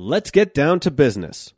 Let's 0.00 0.30
get 0.30 0.54
down 0.54 0.78
to 0.80 0.92
business. 0.92 1.52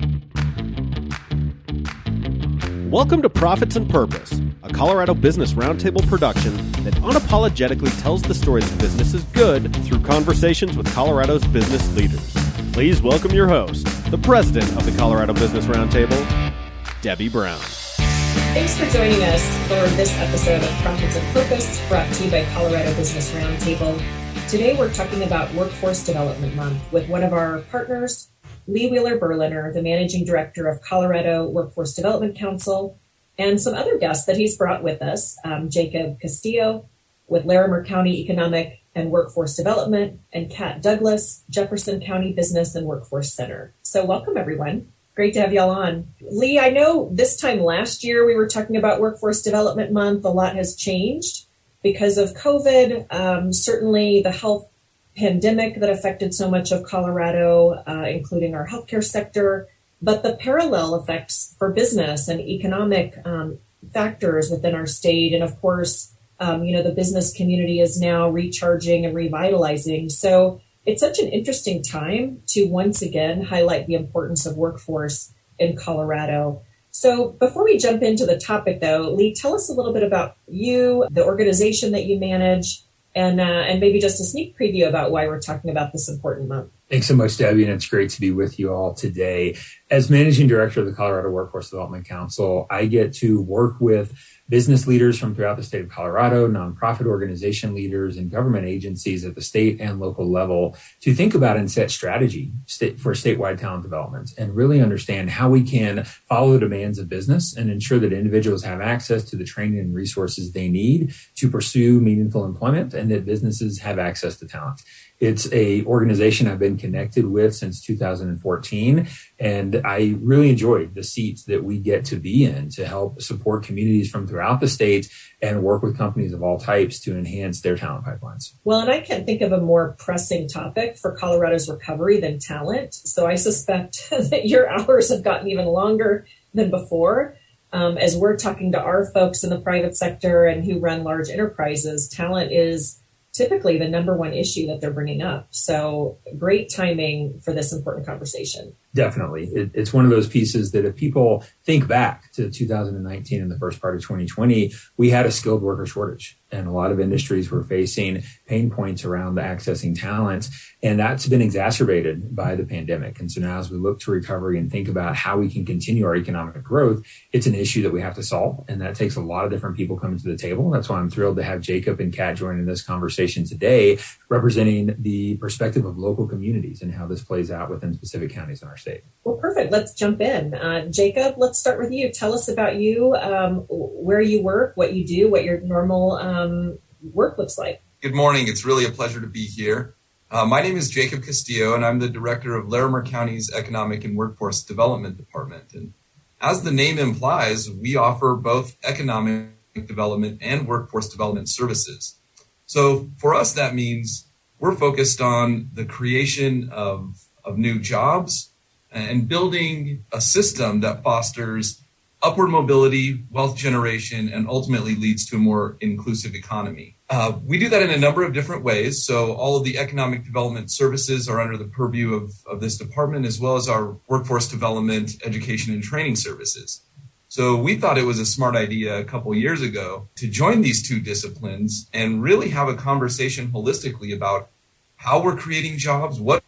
Welcome 2.87 3.21
to 3.21 3.29
Profits 3.29 3.77
and 3.77 3.89
Purpose, 3.89 4.41
a 4.63 4.73
Colorado 4.73 5.13
Business 5.13 5.53
Roundtable 5.53 6.09
production 6.09 6.57
that 6.85 6.95
unapologetically 6.95 8.01
tells 8.01 8.23
the 8.23 8.35
story 8.35 8.63
that 8.63 8.79
business 8.79 9.13
is 9.13 9.25
good 9.25 9.77
through 9.85 10.01
conversations 10.01 10.75
with 10.75 10.91
Colorado's 10.95 11.47
business 11.49 11.95
leaders. 11.95 12.35
Please 12.73 13.03
welcome 13.03 13.33
your 13.33 13.47
host, 13.47 13.87
the 14.11 14.17
president 14.17 14.75
of 14.75 14.91
the 14.91 14.99
Colorado 14.99 15.35
Business 15.35 15.67
Roundtable, 15.67 16.55
Debbie 17.03 17.29
Brown. 17.29 17.61
Thanks 17.61 18.75
for 18.79 18.87
joining 18.87 19.23
us 19.23 19.59
for 19.65 19.87
this 19.97 20.17
episode 20.17 20.63
of 20.63 20.71
Profits 20.81 21.15
and 21.15 21.35
Purpose, 21.35 21.87
brought 21.91 22.11
to 22.15 22.25
you 22.25 22.31
by 22.31 22.47
Colorado 22.55 22.95
Business 22.97 23.31
Roundtable. 23.33 24.03
Today 24.49 24.77
we're 24.77 24.93
talking 24.93 25.23
about 25.23 25.55
Workforce 25.55 26.05
Development 26.05 26.57
Month 26.57 26.91
with 26.91 27.09
one 27.09 27.23
of 27.23 27.33
our 27.33 27.61
partners, 27.71 28.30
Lee 28.71 28.89
Wheeler 28.89 29.19
Berliner, 29.19 29.73
the 29.73 29.83
Managing 29.83 30.25
Director 30.25 30.69
of 30.69 30.81
Colorado 30.81 31.49
Workforce 31.49 31.93
Development 31.93 32.37
Council, 32.37 32.99
and 33.37 33.61
some 33.61 33.75
other 33.75 33.99
guests 33.99 34.27
that 34.27 34.37
he's 34.37 34.57
brought 34.57 34.85
with 34.85 35.03
us, 35.03 35.37
um, 35.45 35.69
Jacob 35.69 36.21
Castillo 36.21 36.89
with 37.27 37.45
Larimer 37.45 37.85
County 37.85 38.21
Economic 38.21 38.83
and 38.95 39.11
Workforce 39.11 39.57
Development, 39.57 40.21
and 40.33 40.51
Kat 40.51 40.83
Douglas, 40.83 41.43
Jefferson 41.49 42.01
County 42.01 42.33
Business 42.33 42.75
and 42.75 42.87
Workforce 42.87 43.35
Center. 43.35 43.73
So 43.83 44.05
welcome 44.05 44.37
everyone. 44.37 44.93
Great 45.17 45.35
to 45.35 45.41
have 45.41 45.53
y'all 45.53 45.71
on. 45.71 46.13
Lee, 46.21 46.59
I 46.59 46.71
know 46.71 47.11
this 47.13 47.37
time 47.37 47.61
last 47.61 48.05
year 48.05 48.25
we 48.25 48.37
were 48.37 48.49
talking 48.49 48.77
about 48.77 49.01
Workforce 49.01 49.43
Development 49.43 49.93
Month. 49.93 50.25
A 50.25 50.29
lot 50.29 50.55
has 50.55 50.77
changed 50.77 51.47
because 51.83 52.19
of 52.19 52.35
COVID, 52.35 53.13
um, 53.13 53.53
certainly 53.53 54.23
the 54.23 54.33
health 54.33 54.70
pandemic 55.17 55.81
that 55.81 55.91
affected 55.91 56.35
so 56.35 56.51
much 56.51 56.73
of 56.73 56.85
Colorado, 56.85 57.83
uh, 57.87 58.07
including 58.09 58.55
our 58.55 58.67
healthcare 58.67 59.05
sector, 59.05 59.69
but 60.01 60.23
the 60.23 60.35
parallel 60.37 60.95
effects 60.95 61.55
for 61.59 61.71
business 61.71 62.29
and 62.29 62.41
economic 62.41 63.15
um, 63.25 63.59
factors 63.93 64.51
within 64.51 64.75
our 64.75 64.87
state. 64.87 65.33
And 65.33 65.43
of 65.43 65.61
course, 65.61 66.15
um, 66.39 66.65
you 66.65 66.75
know, 66.75 66.83
the 66.83 66.93
business 66.93 67.33
community 67.33 67.81
is 67.81 68.01
now 68.01 68.29
recharging 68.31 69.05
and 69.05 69.15
revitalizing. 69.15 70.09
So 70.09 70.61
it's 70.87 71.01
such 71.01 71.19
an 71.19 71.29
interesting 71.29 71.83
time 71.83 72.43
to 72.49 72.65
once 72.65 73.03
again 73.03 73.43
highlight 73.43 73.87
the 73.87 73.95
importance 73.95 74.47
of 74.47 74.57
workforce 74.57 75.33
in 75.59 75.77
Colorado. 75.77 76.63
So 76.91 77.31
before 77.33 77.65
we 77.65 77.79
jump 77.79 78.03
into 78.03 78.27
the 78.27 78.39
topic, 78.39 78.81
though, 78.81 79.11
Lee, 79.13 79.35
tell 79.35 79.55
us 79.55 79.69
a 79.69 79.73
little 79.73 79.93
bit 79.93 80.03
about 80.03 80.37
you, 80.49 81.07
the 81.11 81.25
organization 81.25 81.93
that 81.93 82.07
you 82.07 82.19
manage, 82.19 82.83
and 83.15 83.41
uh, 83.41 83.45
and 83.45 83.81
maybe 83.81 83.99
just 83.99 84.21
a 84.21 84.25
sneak 84.25 84.57
preview 84.59 84.89
about 84.89 85.11
why 85.11 85.27
we're 85.27 85.41
talking 85.41 85.71
about 85.71 85.93
this 85.93 86.09
important 86.09 86.49
month. 86.49 86.71
Thanks 86.89 87.07
so 87.07 87.15
much, 87.15 87.37
Debbie, 87.37 87.65
and 87.65 87.73
it's 87.73 87.87
great 87.87 88.11
to 88.11 88.21
be 88.21 88.33
with 88.33 88.59
you 88.59 88.73
all 88.73 88.95
today. 88.95 89.57
As 89.91 90.11
managing 90.11 90.49
director 90.49 90.81
of 90.81 90.87
the 90.87 90.93
Colorado 90.93 91.31
Workforce 91.31 91.71
Development 91.71 92.07
Council, 92.07 92.67
I 92.69 92.87
get 92.87 93.13
to 93.15 93.41
work 93.41 93.81
with 93.81 94.17
business 94.51 94.87
leaders 94.87 95.19
from 95.19 95.35
throughout 95.35 95.57
the 95.57 95.63
state 95.63 95.81
of 95.81 95.89
Colorado, 95.89 96.49
nonprofit 96.49 97.07
organization 97.07 97.75
leaders, 97.75 98.17
and 98.17 98.31
government 98.31 98.67
agencies 98.67 99.25
at 99.25 99.37
the 99.37 99.41
state 99.41 99.81
and 99.81 100.01
local 100.01 100.31
level 100.31 100.77
to 101.01 101.15
think 101.15 101.35
about 101.35 101.57
and 101.57 101.71
set 101.71 101.91
strategy 101.91 102.53
for 102.99 103.15
statewide 103.15 103.59
talent 103.59 103.83
development 103.83 104.33
and 104.37 104.55
really 104.55 104.83
understand 104.83 105.31
how 105.31 105.49
we 105.49 105.63
can 105.63 106.05
follow 106.29 106.53
the 106.53 106.59
demands 106.59 106.99
of 106.99 107.09
business 107.09 107.57
and 107.57 107.71
ensure 107.71 108.01
that 108.01 108.13
individuals 108.13 108.65
have 108.65 108.81
access 108.81 109.25
to 109.25 109.37
the 109.37 109.45
training 109.45 109.79
and 109.79 109.95
resources 109.95 110.53
they 110.53 110.69
need 110.69 111.15
to 111.37 111.49
pursue 111.49 112.01
meaningful 112.01 112.45
employment 112.45 112.93
and 112.93 113.11
that 113.11 113.25
businesses 113.25 113.79
have 113.79 113.99
access 113.99 114.37
to 114.37 114.47
talent. 114.47 114.83
It's 115.21 115.53
a 115.53 115.85
organization 115.85 116.49
I've 116.49 116.59
been 116.59 116.79
connected 116.79 117.27
with 117.27 117.55
since 117.55 117.85
2014, 117.85 119.07
and 119.39 119.83
I 119.85 120.17
really 120.23 120.49
enjoy 120.49 120.87
the 120.87 121.05
seats 121.05 121.45
that 121.45 121.63
we 121.63 121.79
get 121.79 122.07
to 122.07 122.17
be 122.17 122.47
in 122.47 122.71
to 122.71 122.87
help 122.87 123.21
support 123.21 123.65
communities 123.65 124.11
from 124.11 124.27
throughout 124.27 124.61
the 124.61 124.69
state 124.69 125.13
and 125.43 125.63
work 125.63 125.83
with 125.83 125.99
companies 125.99 126.33
of 126.33 126.43
all 126.43 126.59
types 126.59 127.01
to 127.01 127.17
enhance 127.17 127.61
their 127.61 127.77
talent 127.77 128.07
pipelines. 128.07 128.55
Well, 128.65 128.81
and 128.81 128.91
I 128.91 129.01
can't 129.01 129.27
think 129.27 129.43
of 129.43 129.53
a 129.53 129.61
more 129.61 129.95
pressing 129.99 130.49
topic 130.49 130.97
for 130.97 131.15
Colorado's 131.15 131.69
recovery 131.69 132.19
than 132.19 132.39
talent. 132.39 132.95
So 132.95 133.27
I 133.27 133.35
suspect 133.35 134.09
that 134.11 134.49
your 134.49 134.71
hours 134.71 135.11
have 135.11 135.23
gotten 135.23 135.49
even 135.49 135.67
longer 135.67 136.27
than 136.55 136.71
before. 136.71 137.37
Um, 137.73 137.99
as 137.99 138.17
we're 138.17 138.37
talking 138.37 138.73
to 138.73 138.81
our 138.81 139.05
folks 139.13 139.45
in 139.45 139.51
the 139.51 139.61
private 139.61 139.97
sector 139.97 140.47
and 140.47 140.65
who 140.65 140.81
run 140.81 141.05
large 141.05 141.29
enterprises, 141.29 142.09
talent 142.09 142.53
is 142.53 143.01
typically 143.41 143.79
the 143.79 143.89
number 143.89 144.15
one 144.15 144.35
issue 144.35 144.67
that 144.67 144.83
they're 144.83 144.93
bringing 144.93 145.23
up. 145.23 145.47
So 145.51 146.19
great 146.37 146.71
timing 146.75 147.41
for 147.43 147.55
this 147.55 147.73
important 147.73 148.07
conversation. 148.07 148.75
Definitely. 148.93 149.45
It, 149.55 149.71
it's 149.75 149.93
one 149.93 150.05
of 150.05 150.11
those 150.11 150.29
pieces 150.29 150.73
that 150.73 150.85
if 150.85 150.97
people 150.97 151.45
think 151.65 151.87
back 151.87 152.33
to 152.33 152.51
2019 152.51 153.41
and 153.41 153.51
the 153.51 153.59
first 153.59 153.81
part 153.81 153.95
of 153.95 154.03
2020, 154.03 154.73
we 154.97 155.11
had 155.11 155.27
a 155.27 155.31
skilled 155.31 155.63
worker 155.63 155.87
shortage 155.87 156.41
and 156.53 156.67
a 156.67 156.73
lot 156.73 156.91
of 156.91 157.01
industries 157.01 157.51
were 157.51 157.63
facing 157.63 158.23
pain 158.47 158.71
points 158.71 159.05
around 159.05 159.37
accessing 159.37 159.99
talent. 159.99 160.49
And 160.83 160.99
that's 160.99 161.27
been 161.27 161.43
exacerbated 161.43 162.35
by 162.35 162.57
the 162.57 162.65
pandemic. 162.65 163.21
And 163.21 163.31
so 163.31 163.41
now 163.41 163.59
as 163.59 163.71
we 163.71 163.79
look 163.79 164.01
to 164.01 164.11
recovery 164.11 164.59
and 164.59 164.71
think 164.71 164.89
about 164.89 165.15
how 165.15 165.37
we 165.37 165.49
can 165.49 165.65
continue 165.65 166.05
our 166.07 166.17
economic 166.17 166.63
growth, 166.63 167.05
it's 167.33 167.47
an 167.47 167.55
issue 167.55 167.83
that 167.83 167.93
we 167.93 168.01
have 168.01 168.15
to 168.17 168.23
solve. 168.23 168.65
And 168.69 168.81
that 168.81 168.97
takes 168.97 169.17
a 169.17 169.21
lot 169.21 169.45
of 169.45 169.51
different 169.51 169.77
people 169.77 169.99
coming 169.99 170.19
to 170.19 170.29
the 170.29 170.37
table. 170.37 170.71
That's 170.71 170.89
why 170.89 170.99
I'm 170.99 171.11
thrilled 171.11 171.37
to 171.37 171.45
have 171.45 171.61
Jacob 171.61 172.01
and 172.01 172.13
Kat 172.13 172.37
join 172.37 172.59
in 172.59 172.67
this 172.67 172.83
conversation 172.83 173.47
today, 173.47 173.99
representing 174.29 174.97
the 174.99 175.37
perspective 175.37 175.85
of 175.85 175.99
local 175.99 176.27
communities 176.27 176.83
and 176.83 176.93
how 176.93 177.07
this 177.07 177.23
plays 177.23 177.51
out 177.51 177.71
within 177.71 177.95
specific 177.95 178.33
counties 178.33 178.63
in 178.63 178.69
our 178.69 178.77
state. 178.81 179.05
Well, 179.25 179.37
perfect. 179.37 179.71
Let's 179.71 179.95
jump 179.95 180.21
in. 180.21 180.55
Uh, 180.55 180.87
Jacob, 180.87 181.35
let's 181.37 181.59
start 181.59 181.79
with 181.79 181.93
you. 181.93 182.11
Tell 182.11 182.33
us 182.33 182.49
about 182.49 182.77
you, 182.77 183.15
um, 183.17 183.67
where 183.69 184.21
you 184.21 184.43
work, 184.43 184.77
what 184.77 184.95
you 184.95 185.07
do, 185.07 185.31
what 185.31 185.45
your 185.45 185.61
normal 185.61 186.13
um, 186.13 186.79
work 187.03 187.39
looks 187.39 187.59
like. 187.59 187.83
Good 188.01 188.15
morning. 188.15 188.49
It's 188.49 188.65
really 188.65 188.87
a 188.87 188.91
pleasure 188.91 189.21
to 189.21 189.27
be 189.27 189.45
here. 189.45 189.95
Uh, 190.31 190.47
my 190.47 190.63
name 190.63 190.77
is 190.77 190.89
Jacob 190.89 191.23
Castillo, 191.23 191.75
and 191.75 191.85
I'm 191.85 191.99
the 191.99 192.09
director 192.09 192.55
of 192.55 192.69
Larimer 192.69 193.05
County's 193.05 193.53
Economic 193.53 194.05
and 194.05 194.17
Workforce 194.17 194.63
Development 194.63 195.17
Department. 195.17 195.73
And 195.75 195.93
as 196.41 196.63
the 196.63 196.71
name 196.71 196.99
implies, 196.99 197.69
we 197.71 197.97
offer 197.97 198.37
both 198.37 198.77
economic 198.85 199.49
development 199.87 200.39
and 200.41 200.67
workforce 200.67 201.09
development 201.09 201.49
services. 201.49 202.19
So 202.65 203.11
for 203.19 203.35
us, 203.35 203.53
that 203.55 203.75
means 203.75 204.29
we're 204.59 204.77
focused 204.77 205.21
on 205.21 205.71
the 205.75 205.85
creation 205.85 206.71
of, 206.73 207.27
of 207.45 207.59
new 207.59 207.79
jobs 207.79 208.50
and 208.91 209.29
building 209.29 210.05
a 210.13 210.21
system 210.21 210.81
that 210.81 211.03
fosters 211.03 211.83
upward 212.23 212.49
mobility, 212.49 213.25
wealth 213.31 213.57
generation, 213.57 214.31
and 214.31 214.49
ultimately 214.49 214.95
leads 214.95 215.25
to 215.27 215.37
a 215.37 215.39
more 215.39 215.77
inclusive 215.81 216.35
economy. 216.35 216.97
Uh, 217.09 217.33
we 217.45 217.59
do 217.59 217.69
that 217.69 217.83
in 217.83 217.91
a 217.91 217.97
number 217.97 218.23
of 218.23 218.33
different 218.33 218.63
ways. 218.63 219.05
So 219.05 219.33
all 219.33 219.57
of 219.57 219.65
the 219.65 219.79
economic 219.79 220.25
development 220.25 220.71
services 220.71 221.29
are 221.29 221.41
under 221.41 221.57
the 221.57 221.65
purview 221.65 222.15
of, 222.15 222.33
of 222.47 222.61
this 222.61 222.77
department, 222.77 223.27
as 223.27 223.41
well 223.41 223.57
as 223.57 223.69
our 223.69 223.97
workforce 224.07 224.49
development, 224.49 225.13
education, 225.25 225.73
and 225.73 225.83
training 225.83 226.17
services. 226.17 226.83
So 227.29 227.57
we 227.57 227.77
thought 227.77 227.97
it 227.97 228.05
was 228.05 228.19
a 228.19 228.27
smart 228.27 228.57
idea 228.57 228.99
a 228.99 229.05
couple 229.05 229.35
years 229.35 229.63
ago 229.63 230.09
to 230.17 230.29
join 230.29 230.63
these 230.63 230.87
two 230.87 231.01
disciplines 231.01 231.89
and 231.93 232.23
really 232.23 232.51
have 232.51 232.69
a 232.69 232.75
conversation 232.75 233.49
holistically 233.49 234.15
about 234.15 234.51
how 234.97 235.23
we're 235.23 235.37
creating 235.37 235.79
jobs, 235.79 236.21
what 236.21 236.43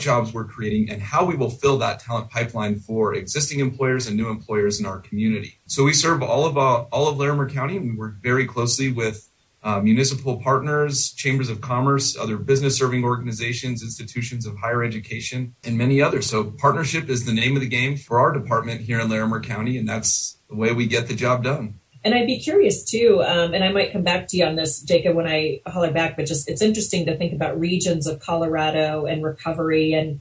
jobs 0.00 0.32
we're 0.32 0.44
creating, 0.44 0.90
and 0.90 1.00
how 1.00 1.24
we 1.24 1.36
will 1.36 1.50
fill 1.50 1.78
that 1.78 2.00
talent 2.00 2.30
pipeline 2.30 2.78
for 2.78 3.14
existing 3.14 3.60
employers 3.60 4.06
and 4.06 4.16
new 4.16 4.28
employers 4.28 4.80
in 4.80 4.86
our 4.86 4.98
community. 4.98 5.58
So 5.66 5.84
we 5.84 5.92
serve 5.92 6.22
all 6.22 6.44
of 6.46 6.56
uh, 6.56 6.82
all 6.92 7.08
of 7.08 7.18
Larimer 7.18 7.48
County, 7.48 7.76
and 7.76 7.90
we 7.90 7.96
work 7.96 8.16
very 8.22 8.46
closely 8.46 8.92
with 8.92 9.28
uh, 9.64 9.80
municipal 9.80 10.36
partners, 10.42 11.12
chambers 11.12 11.48
of 11.48 11.60
commerce, 11.60 12.16
other 12.18 12.36
business 12.36 12.76
serving 12.76 13.02
organizations, 13.02 13.82
institutions 13.82 14.46
of 14.46 14.56
higher 14.58 14.84
education, 14.84 15.54
and 15.64 15.78
many 15.78 16.02
others. 16.02 16.26
So, 16.26 16.44
partnership 16.44 17.08
is 17.08 17.24
the 17.24 17.32
name 17.32 17.56
of 17.56 17.62
the 17.62 17.68
game 17.68 17.96
for 17.96 18.20
our 18.20 18.32
department 18.32 18.82
here 18.82 19.00
in 19.00 19.08
Larimer 19.08 19.40
County, 19.40 19.78
and 19.78 19.88
that's 19.88 20.38
the 20.50 20.56
way 20.56 20.72
we 20.72 20.86
get 20.86 21.08
the 21.08 21.14
job 21.14 21.42
done. 21.42 21.80
And 22.04 22.14
I'd 22.14 22.26
be 22.26 22.38
curious 22.38 22.84
too, 22.84 23.22
um, 23.24 23.54
and 23.54 23.64
I 23.64 23.72
might 23.72 23.92
come 23.92 24.02
back 24.02 24.28
to 24.28 24.36
you 24.36 24.44
on 24.44 24.56
this, 24.56 24.80
Jacob, 24.82 25.16
when 25.16 25.26
I 25.26 25.60
holler 25.66 25.90
back, 25.90 26.16
but 26.16 26.26
just 26.26 26.50
it's 26.50 26.60
interesting 26.60 27.06
to 27.06 27.16
think 27.16 27.32
about 27.32 27.58
regions 27.58 28.06
of 28.06 28.20
Colorado 28.20 29.06
and 29.06 29.24
recovery. 29.24 29.94
And 29.94 30.20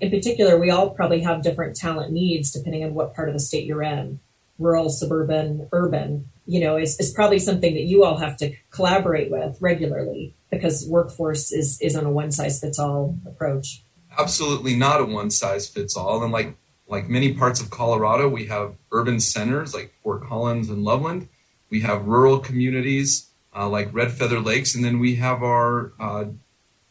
in 0.00 0.10
particular, 0.10 0.58
we 0.58 0.70
all 0.70 0.90
probably 0.90 1.22
have 1.22 1.42
different 1.42 1.74
talent 1.74 2.12
needs 2.12 2.52
depending 2.52 2.84
on 2.84 2.94
what 2.94 3.14
part 3.14 3.28
of 3.28 3.34
the 3.34 3.40
state 3.40 3.66
you're 3.66 3.82
in 3.82 4.20
rural, 4.58 4.88
suburban, 4.88 5.68
urban 5.72 6.30
you 6.46 6.60
know, 6.60 6.76
is, 6.76 6.98
is 7.00 7.12
probably 7.12 7.38
something 7.38 7.74
that 7.74 7.82
you 7.82 8.04
all 8.04 8.18
have 8.18 8.36
to 8.38 8.54
collaborate 8.70 9.30
with 9.30 9.56
regularly 9.60 10.34
because 10.50 10.86
workforce 10.88 11.52
is, 11.52 11.78
is 11.80 11.96
on 11.96 12.04
a 12.04 12.10
one 12.10 12.30
size 12.30 12.60
fits 12.60 12.78
all 12.78 13.16
approach. 13.26 13.82
Absolutely 14.18 14.76
not 14.76 15.00
a 15.00 15.04
one 15.04 15.30
size 15.30 15.68
fits 15.68 15.96
all. 15.96 16.22
And 16.22 16.32
like, 16.32 16.56
like 16.86 17.08
many 17.08 17.32
parts 17.32 17.60
of 17.60 17.70
Colorado, 17.70 18.28
we 18.28 18.46
have 18.46 18.74
urban 18.92 19.20
centers 19.20 19.74
like 19.74 19.94
Fort 20.02 20.24
Collins 20.24 20.68
and 20.68 20.84
Loveland. 20.84 21.28
We 21.70 21.80
have 21.80 22.06
rural 22.06 22.38
communities 22.38 23.30
uh, 23.56 23.68
like 23.68 23.92
Red 23.92 24.12
Feather 24.12 24.40
Lakes. 24.40 24.74
And 24.74 24.84
then 24.84 24.98
we 24.98 25.16
have 25.16 25.42
our 25.42 25.92
uh, 25.98 26.26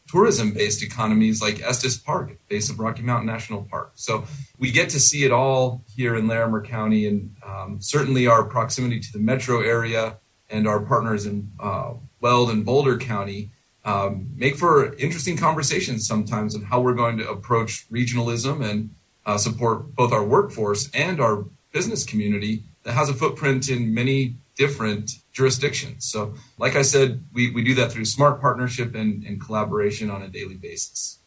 tourism 0.07 0.51
based 0.51 0.83
economies 0.83 1.41
like 1.41 1.61
Estes 1.61 1.97
Park, 1.97 2.37
base 2.49 2.69
of 2.69 2.79
Rocky 2.79 3.01
Mountain 3.01 3.27
National 3.27 3.63
Park. 3.63 3.91
So 3.95 4.25
we 4.57 4.71
get 4.71 4.89
to 4.89 4.99
see 4.99 5.23
it 5.23 5.31
all 5.31 5.83
here 5.95 6.15
in 6.15 6.27
Larimer 6.27 6.63
County, 6.63 7.07
and 7.07 7.35
um, 7.45 7.77
certainly 7.81 8.27
our 8.27 8.43
proximity 8.43 8.99
to 8.99 9.11
the 9.11 9.19
metro 9.19 9.61
area 9.61 10.17
and 10.49 10.67
our 10.67 10.81
partners 10.81 11.25
in 11.25 11.51
uh, 11.59 11.93
Weld 12.21 12.49
and 12.49 12.65
Boulder 12.65 12.97
County 12.97 13.51
um, 13.85 14.29
make 14.35 14.55
for 14.55 14.93
interesting 14.95 15.35
conversations 15.35 16.07
sometimes 16.07 16.55
on 16.55 16.61
how 16.61 16.79
we're 16.79 16.93
going 16.93 17.17
to 17.17 17.29
approach 17.29 17.89
regionalism 17.91 18.63
and 18.63 18.91
uh, 19.25 19.37
support 19.37 19.95
both 19.95 20.11
our 20.11 20.23
workforce 20.23 20.89
and 20.93 21.19
our 21.19 21.45
business 21.71 22.05
community 22.05 22.63
that 22.83 22.93
has 22.93 23.09
a 23.09 23.13
footprint 23.13 23.69
in 23.69 23.93
many 23.93 24.35
different 24.55 25.11
jurisdictions. 25.31 26.05
So, 26.05 26.35
like 26.57 26.75
I 26.75 26.83
said, 26.83 27.23
we, 27.33 27.51
we 27.51 27.63
do 27.63 27.73
that 27.75 27.91
through 27.91 28.05
smart 28.05 28.39
partnership 28.39 28.93
and, 28.95 29.23
and 29.23 29.41
collaboration 29.41 30.09
on 30.09 30.21
a 30.21 30.27
daily 30.27 30.55
basis. 30.55 31.19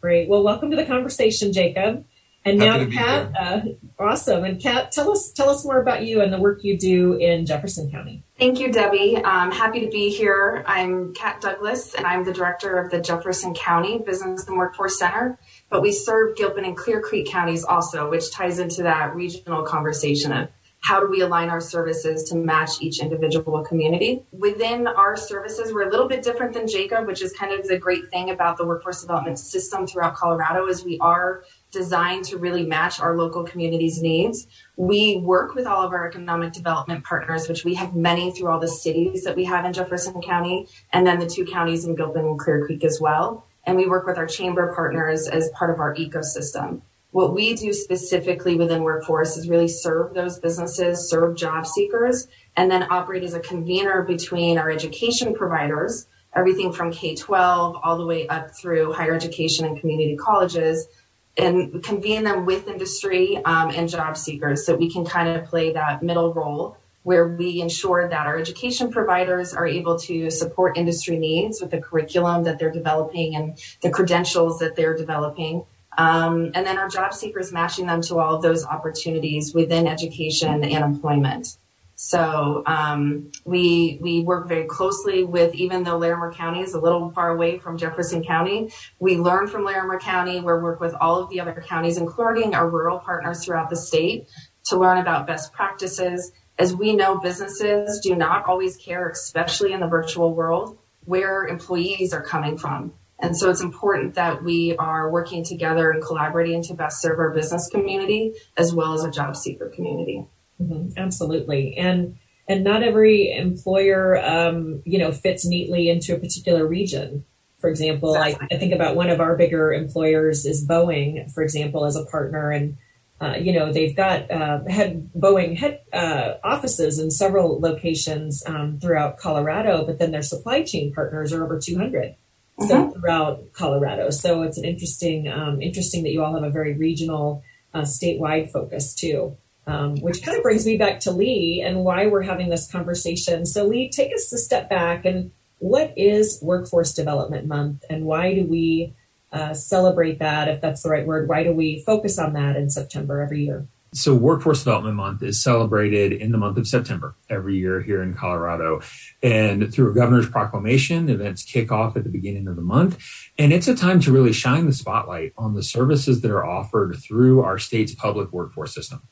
Great. 0.00 0.28
Well, 0.28 0.42
welcome 0.42 0.70
to 0.70 0.76
the 0.76 0.84
conversation, 0.84 1.52
Jacob. 1.52 2.04
And 2.46 2.60
Happy 2.60 2.86
now, 2.86 3.30
Kat, 3.30 3.32
uh, 3.40 3.60
awesome. 3.98 4.44
And 4.44 4.60
Kat, 4.60 4.92
tell 4.92 5.10
us 5.10 5.32
tell 5.32 5.48
us 5.48 5.64
more 5.64 5.80
about 5.80 6.04
you 6.04 6.20
and 6.20 6.30
the 6.30 6.38
work 6.38 6.62
you 6.62 6.76
do 6.76 7.14
in 7.14 7.46
Jefferson 7.46 7.90
County. 7.90 8.22
Thank 8.38 8.60
you, 8.60 8.70
Debbie. 8.70 9.16
I'm 9.24 9.50
happy 9.50 9.80
to 9.80 9.88
be 9.88 10.10
here. 10.10 10.62
I'm 10.66 11.14
Kat 11.14 11.40
Douglas, 11.40 11.94
and 11.94 12.06
I'm 12.06 12.24
the 12.24 12.34
director 12.34 12.76
of 12.76 12.90
the 12.90 13.00
Jefferson 13.00 13.54
County 13.54 13.98
Business 13.98 14.46
and 14.46 14.58
Workforce 14.58 14.98
Center. 14.98 15.38
But 15.70 15.82
we 15.82 15.92
serve 15.92 16.36
Gilpin 16.36 16.64
and 16.64 16.76
Clear 16.76 17.00
Creek 17.00 17.28
counties 17.28 17.64
also, 17.64 18.08
which 18.10 18.30
ties 18.30 18.58
into 18.58 18.82
that 18.82 19.14
regional 19.14 19.62
conversation 19.64 20.32
of 20.32 20.48
how 20.84 21.00
do 21.00 21.08
we 21.08 21.22
align 21.22 21.48
our 21.48 21.62
services 21.62 22.28
to 22.28 22.36
match 22.36 22.72
each 22.82 23.00
individual 23.00 23.64
community? 23.64 24.22
Within 24.32 24.86
our 24.86 25.16
services, 25.16 25.72
we're 25.72 25.88
a 25.88 25.90
little 25.90 26.06
bit 26.06 26.22
different 26.22 26.52
than 26.52 26.68
Jacob, 26.68 27.06
which 27.06 27.22
is 27.22 27.32
kind 27.32 27.58
of 27.58 27.66
the 27.66 27.78
great 27.78 28.10
thing 28.10 28.28
about 28.28 28.58
the 28.58 28.66
workforce 28.66 29.00
development 29.00 29.38
system 29.38 29.86
throughout 29.86 30.14
Colorado 30.14 30.66
is 30.66 30.84
we 30.84 30.98
are 31.00 31.44
designed 31.70 32.26
to 32.26 32.36
really 32.36 32.66
match 32.66 33.00
our 33.00 33.16
local 33.16 33.44
community's 33.44 34.02
needs. 34.02 34.46
We 34.76 35.16
work 35.16 35.54
with 35.54 35.66
all 35.66 35.82
of 35.82 35.92
our 35.92 36.06
economic 36.06 36.52
development 36.52 37.02
partners, 37.02 37.48
which 37.48 37.64
we 37.64 37.74
have 37.76 37.96
many 37.96 38.30
through 38.32 38.50
all 38.50 38.60
the 38.60 38.68
cities 38.68 39.24
that 39.24 39.36
we 39.36 39.44
have 39.46 39.64
in 39.64 39.72
Jefferson 39.72 40.20
County, 40.20 40.68
and 40.92 41.06
then 41.06 41.18
the 41.18 41.26
two 41.26 41.46
counties 41.46 41.86
in 41.86 41.94
Gilpin 41.94 42.26
and 42.26 42.38
Clear 42.38 42.66
Creek 42.66 42.84
as 42.84 43.00
well. 43.00 43.46
And 43.66 43.76
we 43.76 43.86
work 43.86 44.06
with 44.06 44.18
our 44.18 44.26
chamber 44.26 44.74
partners 44.74 45.28
as 45.28 45.50
part 45.50 45.70
of 45.70 45.80
our 45.80 45.94
ecosystem. 45.94 46.82
What 47.14 47.32
we 47.32 47.54
do 47.54 47.72
specifically 47.72 48.56
within 48.56 48.82
workforce 48.82 49.36
is 49.36 49.48
really 49.48 49.68
serve 49.68 50.14
those 50.14 50.40
businesses, 50.40 51.08
serve 51.08 51.36
job 51.36 51.64
seekers, 51.64 52.26
and 52.56 52.68
then 52.68 52.86
operate 52.90 53.22
as 53.22 53.34
a 53.34 53.40
convener 53.40 54.02
between 54.02 54.58
our 54.58 54.68
education 54.68 55.32
providers, 55.32 56.08
everything 56.34 56.72
from 56.72 56.92
K 56.92 57.14
12 57.14 57.76
all 57.84 57.96
the 57.96 58.04
way 58.04 58.26
up 58.26 58.54
through 58.56 58.92
higher 58.94 59.14
education 59.14 59.64
and 59.64 59.78
community 59.78 60.16
colleges, 60.16 60.88
and 61.36 61.82
convene 61.84 62.24
them 62.24 62.44
with 62.46 62.66
industry 62.66 63.36
um, 63.44 63.70
and 63.70 63.88
job 63.88 64.16
seekers 64.16 64.66
so 64.66 64.74
we 64.74 64.90
can 64.90 65.04
kind 65.04 65.28
of 65.28 65.44
play 65.44 65.72
that 65.72 66.02
middle 66.02 66.34
role 66.34 66.76
where 67.04 67.28
we 67.28 67.60
ensure 67.60 68.08
that 68.08 68.26
our 68.26 68.36
education 68.36 68.90
providers 68.90 69.54
are 69.54 69.66
able 69.66 69.98
to 70.00 70.30
support 70.30 70.76
industry 70.76 71.18
needs 71.18 71.60
with 71.60 71.70
the 71.70 71.80
curriculum 71.80 72.42
that 72.44 72.58
they're 72.58 72.72
developing 72.72 73.36
and 73.36 73.58
the 73.82 73.90
credentials 73.90 74.58
that 74.58 74.76
they're 74.76 74.96
developing 74.96 75.64
um, 75.96 76.50
and 76.54 76.66
then 76.66 76.78
our 76.78 76.88
job 76.88 77.14
seekers 77.14 77.52
matching 77.52 77.86
them 77.86 78.02
to 78.02 78.18
all 78.18 78.36
of 78.36 78.42
those 78.42 78.64
opportunities 78.64 79.54
within 79.54 79.86
education 79.86 80.64
and 80.64 80.84
employment. 80.84 81.56
So 81.96 82.64
um, 82.66 83.30
we 83.44 83.98
we 84.00 84.20
work 84.20 84.48
very 84.48 84.66
closely 84.66 85.22
with, 85.22 85.54
even 85.54 85.84
though 85.84 85.96
Larimer 85.96 86.32
County 86.32 86.60
is 86.60 86.74
a 86.74 86.80
little 86.80 87.10
far 87.12 87.30
away 87.30 87.58
from 87.58 87.78
Jefferson 87.78 88.24
County, 88.24 88.72
we 88.98 89.16
learn 89.16 89.46
from 89.46 89.64
Larimer 89.64 90.00
County. 90.00 90.38
We 90.38 90.42
work 90.42 90.80
with 90.80 90.94
all 91.00 91.22
of 91.22 91.30
the 91.30 91.38
other 91.38 91.64
counties, 91.66 91.96
including 91.96 92.54
our 92.54 92.68
rural 92.68 92.98
partners 92.98 93.44
throughout 93.44 93.70
the 93.70 93.76
state, 93.76 94.26
to 94.64 94.76
learn 94.76 94.98
about 94.98 95.28
best 95.28 95.52
practices. 95.52 96.32
As 96.58 96.74
we 96.74 96.94
know, 96.94 97.18
businesses 97.18 98.00
do 98.02 98.14
not 98.14 98.46
always 98.46 98.76
care, 98.76 99.08
especially 99.08 99.72
in 99.72 99.80
the 99.80 99.88
virtual 99.88 100.34
world, 100.34 100.78
where 101.04 101.46
employees 101.46 102.12
are 102.12 102.22
coming 102.22 102.56
from. 102.56 102.92
And 103.18 103.36
so 103.36 103.50
it's 103.50 103.62
important 103.62 104.14
that 104.14 104.42
we 104.42 104.76
are 104.76 105.10
working 105.10 105.44
together 105.44 105.90
and 105.90 106.04
collaborating 106.04 106.62
to 106.64 106.74
best 106.74 107.00
serve 107.00 107.18
our 107.18 107.30
business 107.30 107.68
community 107.68 108.34
as 108.56 108.74
well 108.74 108.92
as 108.92 109.04
a 109.04 109.10
job 109.10 109.36
seeker 109.36 109.68
community. 109.68 110.26
Mm-hmm, 110.60 110.98
absolutely. 110.98 111.76
And 111.76 112.16
and 112.46 112.62
not 112.62 112.82
every 112.82 113.32
employer, 113.32 114.22
um, 114.22 114.82
you 114.84 114.98
know, 114.98 115.12
fits 115.12 115.46
neatly 115.46 115.88
into 115.88 116.14
a 116.14 116.18
particular 116.18 116.66
region. 116.66 117.24
For 117.58 117.70
example, 117.70 118.14
exactly. 118.14 118.48
I, 118.50 118.56
I, 118.56 118.58
think 118.58 118.74
about 118.74 118.96
one 118.96 119.08
of 119.08 119.20
our 119.20 119.34
bigger 119.36 119.72
employers 119.72 120.44
is 120.44 120.66
Boeing, 120.68 121.32
for 121.32 121.42
example, 121.42 121.86
as 121.86 121.96
a 121.96 122.04
partner, 122.04 122.50
and 122.50 122.76
uh, 123.20 123.34
you 123.40 123.52
know 123.52 123.72
they've 123.72 123.96
got 123.96 124.30
uh, 124.30 124.60
head 124.68 125.10
Boeing 125.16 125.56
head 125.56 125.80
uh, 125.92 126.34
offices 126.42 126.98
in 126.98 127.10
several 127.10 127.60
locations 127.60 128.42
um, 128.46 128.78
throughout 128.80 129.18
Colorado, 129.18 129.86
but 129.86 129.98
then 129.98 130.10
their 130.10 130.22
supply 130.22 130.62
chain 130.62 130.92
partners 130.92 131.32
are 131.32 131.44
over 131.44 131.58
200 131.58 132.16
so 132.60 132.64
uh-huh. 132.64 132.90
throughout 132.90 133.52
Colorado. 133.52 134.10
So 134.10 134.42
it's 134.42 134.58
an 134.58 134.64
interesting, 134.64 135.28
um, 135.28 135.60
interesting 135.60 136.02
that 136.04 136.10
you 136.10 136.22
all 136.22 136.34
have 136.34 136.44
a 136.44 136.50
very 136.50 136.74
regional, 136.74 137.42
uh, 137.72 137.82
statewide 137.82 138.52
focus 138.52 138.94
too. 138.94 139.36
Um, 139.66 139.96
which 140.02 140.22
kind 140.22 140.36
of 140.36 140.42
brings 140.42 140.66
me 140.66 140.76
back 140.76 141.00
to 141.00 141.10
Lee 141.10 141.62
and 141.64 141.84
why 141.84 142.06
we're 142.06 142.20
having 142.20 142.50
this 142.50 142.70
conversation. 142.70 143.46
So, 143.46 143.64
Lee, 143.64 143.88
take 143.88 144.12
us 144.12 144.30
a 144.30 144.36
step 144.36 144.68
back 144.68 145.06
and 145.06 145.30
what 145.58 145.94
is 145.96 146.38
Workforce 146.42 146.92
Development 146.92 147.46
Month 147.46 147.82
and 147.88 148.04
why 148.04 148.34
do 148.34 148.44
we 148.44 148.94
uh, 149.34 149.52
celebrate 149.52 150.20
that, 150.20 150.48
if 150.48 150.60
that's 150.60 150.82
the 150.82 150.88
right 150.88 151.06
word? 151.06 151.28
Why 151.28 151.42
do 151.42 151.52
we 151.52 151.82
focus 151.84 152.18
on 152.18 152.32
that 152.34 152.56
in 152.56 152.70
September 152.70 153.20
every 153.20 153.44
year? 153.44 153.66
So, 153.92 154.12
Workforce 154.12 154.64
Development 154.64 154.96
Month 154.96 155.22
is 155.22 155.40
celebrated 155.40 156.12
in 156.12 156.32
the 156.32 156.38
month 156.38 156.58
of 156.58 156.66
September 156.66 157.14
every 157.30 157.56
year 157.56 157.80
here 157.80 158.02
in 158.02 158.12
Colorado. 158.12 158.80
And 159.22 159.72
through 159.72 159.92
a 159.92 159.94
governor's 159.94 160.28
proclamation, 160.28 161.08
events 161.08 161.44
kick 161.44 161.70
off 161.70 161.96
at 161.96 162.02
the 162.02 162.10
beginning 162.10 162.48
of 162.48 162.56
the 162.56 162.62
month. 162.62 162.98
And 163.38 163.52
it's 163.52 163.68
a 163.68 163.76
time 163.76 164.00
to 164.00 164.12
really 164.12 164.32
shine 164.32 164.66
the 164.66 164.72
spotlight 164.72 165.32
on 165.38 165.54
the 165.54 165.62
services 165.62 166.22
that 166.22 166.30
are 166.32 166.44
offered 166.44 166.96
through 166.96 167.42
our 167.42 167.56
state's 167.56 167.94
public 167.94 168.32
workforce 168.32 168.74
system. 168.74 169.02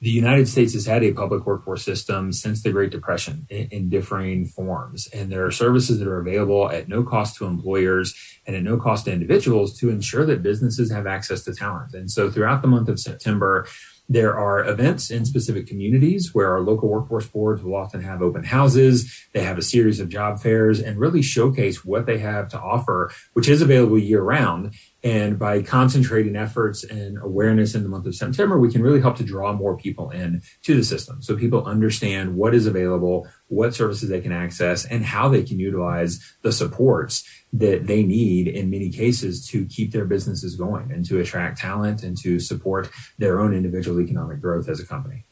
The 0.00 0.10
United 0.10 0.46
States 0.46 0.74
has 0.74 0.84
had 0.84 1.02
a 1.02 1.12
public 1.12 1.46
workforce 1.46 1.82
system 1.82 2.30
since 2.30 2.62
the 2.62 2.70
Great 2.70 2.90
Depression 2.90 3.46
in, 3.48 3.68
in 3.68 3.88
differing 3.88 4.44
forms. 4.44 5.08
And 5.08 5.32
there 5.32 5.46
are 5.46 5.50
services 5.50 5.98
that 5.98 6.08
are 6.08 6.20
available 6.20 6.70
at 6.70 6.86
no 6.86 7.02
cost 7.02 7.36
to 7.36 7.46
employers 7.46 8.14
and 8.46 8.54
at 8.54 8.62
no 8.62 8.76
cost 8.76 9.06
to 9.06 9.12
individuals 9.12 9.78
to 9.78 9.88
ensure 9.88 10.26
that 10.26 10.42
businesses 10.42 10.92
have 10.92 11.06
access 11.06 11.44
to 11.44 11.54
talent. 11.54 11.94
And 11.94 12.10
so 12.10 12.30
throughout 12.30 12.60
the 12.60 12.68
month 12.68 12.90
of 12.90 13.00
September, 13.00 13.66
there 14.08 14.38
are 14.38 14.64
events 14.64 15.10
in 15.10 15.24
specific 15.24 15.66
communities 15.66 16.32
where 16.32 16.52
our 16.52 16.60
local 16.60 16.88
workforce 16.88 17.26
boards 17.26 17.62
will 17.62 17.74
often 17.74 18.02
have 18.02 18.22
open 18.22 18.44
houses. 18.44 19.26
They 19.32 19.42
have 19.42 19.58
a 19.58 19.62
series 19.62 19.98
of 19.98 20.08
job 20.08 20.40
fairs 20.40 20.80
and 20.80 20.98
really 20.98 21.22
showcase 21.22 21.84
what 21.84 22.06
they 22.06 22.18
have 22.18 22.48
to 22.50 22.60
offer, 22.60 23.10
which 23.32 23.48
is 23.48 23.62
available 23.62 23.98
year 23.98 24.22
round. 24.22 24.74
And 25.06 25.38
by 25.38 25.62
concentrating 25.62 26.34
efforts 26.34 26.82
and 26.82 27.16
awareness 27.22 27.76
in 27.76 27.84
the 27.84 27.88
month 27.88 28.06
of 28.06 28.16
September, 28.16 28.58
we 28.58 28.72
can 28.72 28.82
really 28.82 29.00
help 29.00 29.16
to 29.18 29.22
draw 29.22 29.52
more 29.52 29.76
people 29.76 30.10
in 30.10 30.42
to 30.64 30.74
the 30.74 30.82
system. 30.82 31.22
So 31.22 31.36
people 31.36 31.64
understand 31.64 32.34
what 32.34 32.56
is 32.56 32.66
available, 32.66 33.28
what 33.46 33.72
services 33.72 34.08
they 34.08 34.20
can 34.20 34.32
access, 34.32 34.84
and 34.84 35.04
how 35.04 35.28
they 35.28 35.44
can 35.44 35.60
utilize 35.60 36.18
the 36.42 36.50
supports 36.50 37.22
that 37.52 37.86
they 37.86 38.02
need 38.02 38.48
in 38.48 38.68
many 38.68 38.90
cases 38.90 39.46
to 39.50 39.64
keep 39.66 39.92
their 39.92 40.06
businesses 40.06 40.56
going 40.56 40.90
and 40.90 41.04
to 41.04 41.20
attract 41.20 41.58
talent 41.58 42.02
and 42.02 42.16
to 42.24 42.40
support 42.40 42.90
their 43.16 43.38
own 43.38 43.54
individual 43.54 44.00
economic 44.00 44.40
growth 44.40 44.68
as 44.68 44.80
a 44.80 44.86
company. 44.86 45.24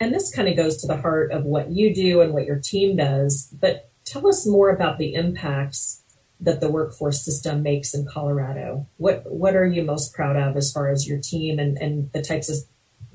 And 0.00 0.14
this 0.14 0.34
kind 0.34 0.48
of 0.48 0.56
goes 0.56 0.78
to 0.78 0.86
the 0.86 0.96
heart 0.96 1.32
of 1.32 1.44
what 1.44 1.70
you 1.70 1.94
do 1.94 2.22
and 2.22 2.32
what 2.32 2.46
your 2.46 2.60
team 2.60 2.96
does. 2.96 3.54
But 3.60 3.90
tell 4.06 4.26
us 4.26 4.46
more 4.46 4.70
about 4.70 4.96
the 4.96 5.12
impacts 5.12 6.02
that 6.40 6.60
the 6.60 6.70
workforce 6.70 7.24
system 7.24 7.62
makes 7.62 7.94
in 7.94 8.06
Colorado. 8.06 8.86
What 8.98 9.24
what 9.30 9.56
are 9.56 9.66
you 9.66 9.82
most 9.82 10.14
proud 10.14 10.36
of 10.36 10.56
as 10.56 10.72
far 10.72 10.90
as 10.90 11.08
your 11.08 11.18
team 11.18 11.58
and, 11.58 11.76
and 11.78 12.12
the 12.12 12.22
types 12.22 12.50
of 12.50 12.56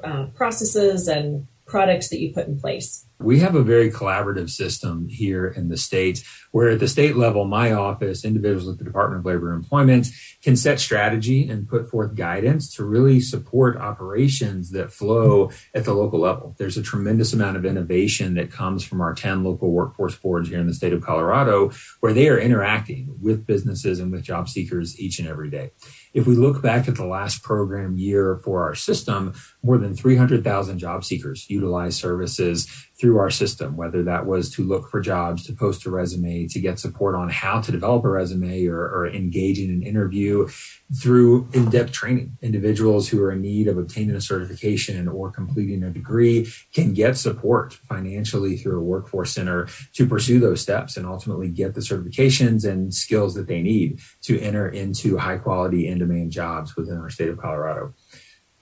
uh, 0.04 0.26
processes 0.36 1.08
and 1.08 1.48
products 1.66 2.10
that 2.10 2.20
you 2.20 2.34
put 2.34 2.48
in 2.48 2.60
place? 2.60 3.06
We 3.24 3.40
have 3.40 3.56
a 3.56 3.64
very 3.64 3.92
collaborative 3.92 4.50
system 4.50 5.08
here 5.08 5.48
in 5.48 5.70
the 5.70 5.78
states 5.78 6.24
where 6.52 6.70
at 6.70 6.80
the 6.80 6.88
state 6.88 7.16
level, 7.16 7.46
my 7.46 7.72
office, 7.72 8.26
individuals 8.26 8.68
at 8.70 8.78
the 8.78 8.84
Department 8.84 9.20
of 9.20 9.26
Labor 9.26 9.54
and 9.54 9.64
Employment 9.64 10.08
can 10.42 10.56
set 10.56 10.80
strategy 10.80 11.48
and 11.50 11.70
put 11.70 11.90
forth 11.90 12.16
guidance 12.16 12.74
to 12.76 12.84
really 12.84 13.20
support 13.20 13.78
operations 13.78 14.72
that 14.72 14.92
flow 14.92 15.52
at 15.74 15.86
the 15.86 15.94
local 15.94 16.20
level. 16.20 16.56
There's 16.58 16.78
a 16.78 16.84
tremendous 16.84 17.32
amount 17.32 17.58
of 17.58 17.66
innovation 17.66 18.34
that 18.36 18.52
comes 18.52 18.84
from 18.84 19.02
our 19.02 19.14
10 19.14 19.44
local 19.44 19.72
workforce 19.72 20.16
boards 20.16 20.50
here 20.50 20.60
in 20.60 20.68
the 20.68 20.74
state 20.74 20.94
of 20.94 21.02
Colorado 21.02 21.72
where 22.00 22.14
they 22.14 22.28
are 22.28 22.40
interacting 22.40 23.16
with 23.22 23.46
businesses 23.46 24.00
and 24.00 24.12
with 24.12 24.24
job 24.24 24.50
seekers 24.50 25.00
each 25.00 25.20
and 25.20 25.28
every 25.28 25.50
day. 25.50 25.72
If 26.14 26.28
we 26.28 26.36
look 26.36 26.62
back 26.62 26.88
at 26.88 26.96
the 26.96 27.06
last 27.06 27.44
program 27.44 27.98
year 27.98 28.36
for 28.44 28.64
our 28.64 28.76
system, 28.76 29.34
more 29.64 29.78
than 29.78 29.96
300,000 29.96 30.78
job 30.78 31.06
seekers 31.06 31.50
utilize 31.50 31.96
services 31.96 32.68
through 33.02 33.18
our 33.18 33.32
system, 33.32 33.76
whether 33.76 34.04
that 34.04 34.28
was 34.28 34.52
to 34.52 34.64
look 34.64 34.88
for 34.92 35.02
jobs, 35.02 35.44
to 35.44 35.54
post 35.54 35.88
a 35.88 35.90
resume, 35.90 36.48
to 36.48 36.60
get 36.60 36.78
support 36.78 37.16
on 37.16 37.30
how 37.30 37.60
to 37.60 37.72
develop 37.72 38.06
a 38.06 38.10
resume 38.10 38.68
or, 38.68 38.78
or 38.78 39.08
engage 39.08 39.58
in 39.58 39.72
an 39.72 39.82
interview 39.82 40.48
through 41.02 41.50
in-depth 41.52 41.92
training. 41.92 42.38
Individuals 42.44 43.10
who 43.10 43.20
are 43.24 43.32
in 43.32 43.42
need 43.42 43.68
of 43.68 43.80
obtaining 43.80 44.16
a 44.16 44.22
certification 44.22 45.08
or 45.08 45.32
completing 45.32 45.82
a 45.84 45.90
degree 45.90 46.48
can 46.76 46.94
get 46.94 47.18
support 47.18 47.74
financially 47.74 48.56
through 48.56 48.80
a 48.80 48.84
workforce 48.84 49.34
center 49.34 49.68
to 49.94 50.06
pursue 50.06 50.40
those 50.40 50.62
steps 50.62 50.96
and 50.96 51.08
ultimately 51.08 51.50
get 51.50 51.74
the 51.74 51.82
certifications 51.82 52.70
and 52.70 52.94
skills 52.94 53.34
that 53.34 53.48
they 53.48 53.64
need 53.64 54.00
to 54.22 54.40
enter 54.40 54.70
into 54.70 55.18
high 55.18 55.40
quality 55.40 55.88
in-demand 55.88 56.32
jobs 56.32 56.76
within 56.76 56.98
our 56.98 57.10
state 57.10 57.30
of 57.30 57.40
Colorado 57.40 57.96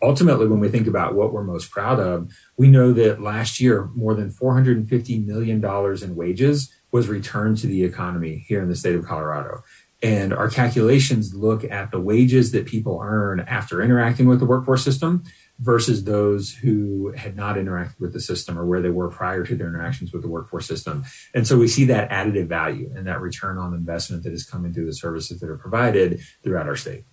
ultimately, 0.01 0.47
when 0.47 0.59
we 0.59 0.69
think 0.69 0.87
about 0.87 1.15
what 1.15 1.33
we're 1.33 1.43
most 1.43 1.71
proud 1.71 1.99
of, 1.99 2.31
we 2.57 2.67
know 2.67 2.91
that 2.93 3.21
last 3.21 3.59
year, 3.59 3.89
more 3.95 4.13
than 4.13 4.31
$450 4.31 5.25
million 5.25 5.63
in 6.03 6.15
wages 6.15 6.73
was 6.91 7.07
returned 7.07 7.57
to 7.57 7.67
the 7.67 7.83
economy 7.83 8.45
here 8.47 8.61
in 8.61 8.69
the 8.69 8.75
state 8.75 8.95
of 8.95 9.05
Colorado. 9.05 9.63
And 10.01 10.33
our 10.33 10.49
calculations 10.49 11.33
look 11.33 11.65
at 11.65 11.91
the 11.91 11.99
wages 11.99 12.53
that 12.53 12.65
people 12.65 13.01
earn 13.03 13.41
after 13.41 13.81
interacting 13.81 14.29
with 14.29 14.39
the 14.39 14.45
workforce 14.45 14.83
system 14.83 15.23
versus 15.59 16.05
those 16.05 16.53
who 16.53 17.11
had 17.17 17.35
not 17.35 17.57
interacted 17.57 17.99
with 17.99 18.13
the 18.13 18.21
system 18.21 18.57
or 18.57 18.65
where 18.65 18.81
they 18.81 18.89
were 18.89 19.09
prior 19.09 19.43
to 19.43 19.55
their 19.55 19.67
interactions 19.67 20.13
with 20.13 20.21
the 20.21 20.29
workforce 20.29 20.65
system. 20.65 21.03
And 21.35 21.45
so 21.45 21.57
we 21.57 21.67
see 21.67 21.83
that 21.85 22.09
additive 22.09 22.47
value 22.47 22.89
and 22.95 23.05
that 23.07 23.19
return 23.19 23.57
on 23.57 23.73
investment 23.73 24.23
that 24.23 24.31
is 24.31 24.45
coming 24.45 24.73
through 24.73 24.85
the 24.85 24.93
services 24.93 25.41
that 25.41 25.49
are 25.49 25.57
provided 25.57 26.21
throughout 26.43 26.67
our 26.67 26.77
state. 26.77 27.03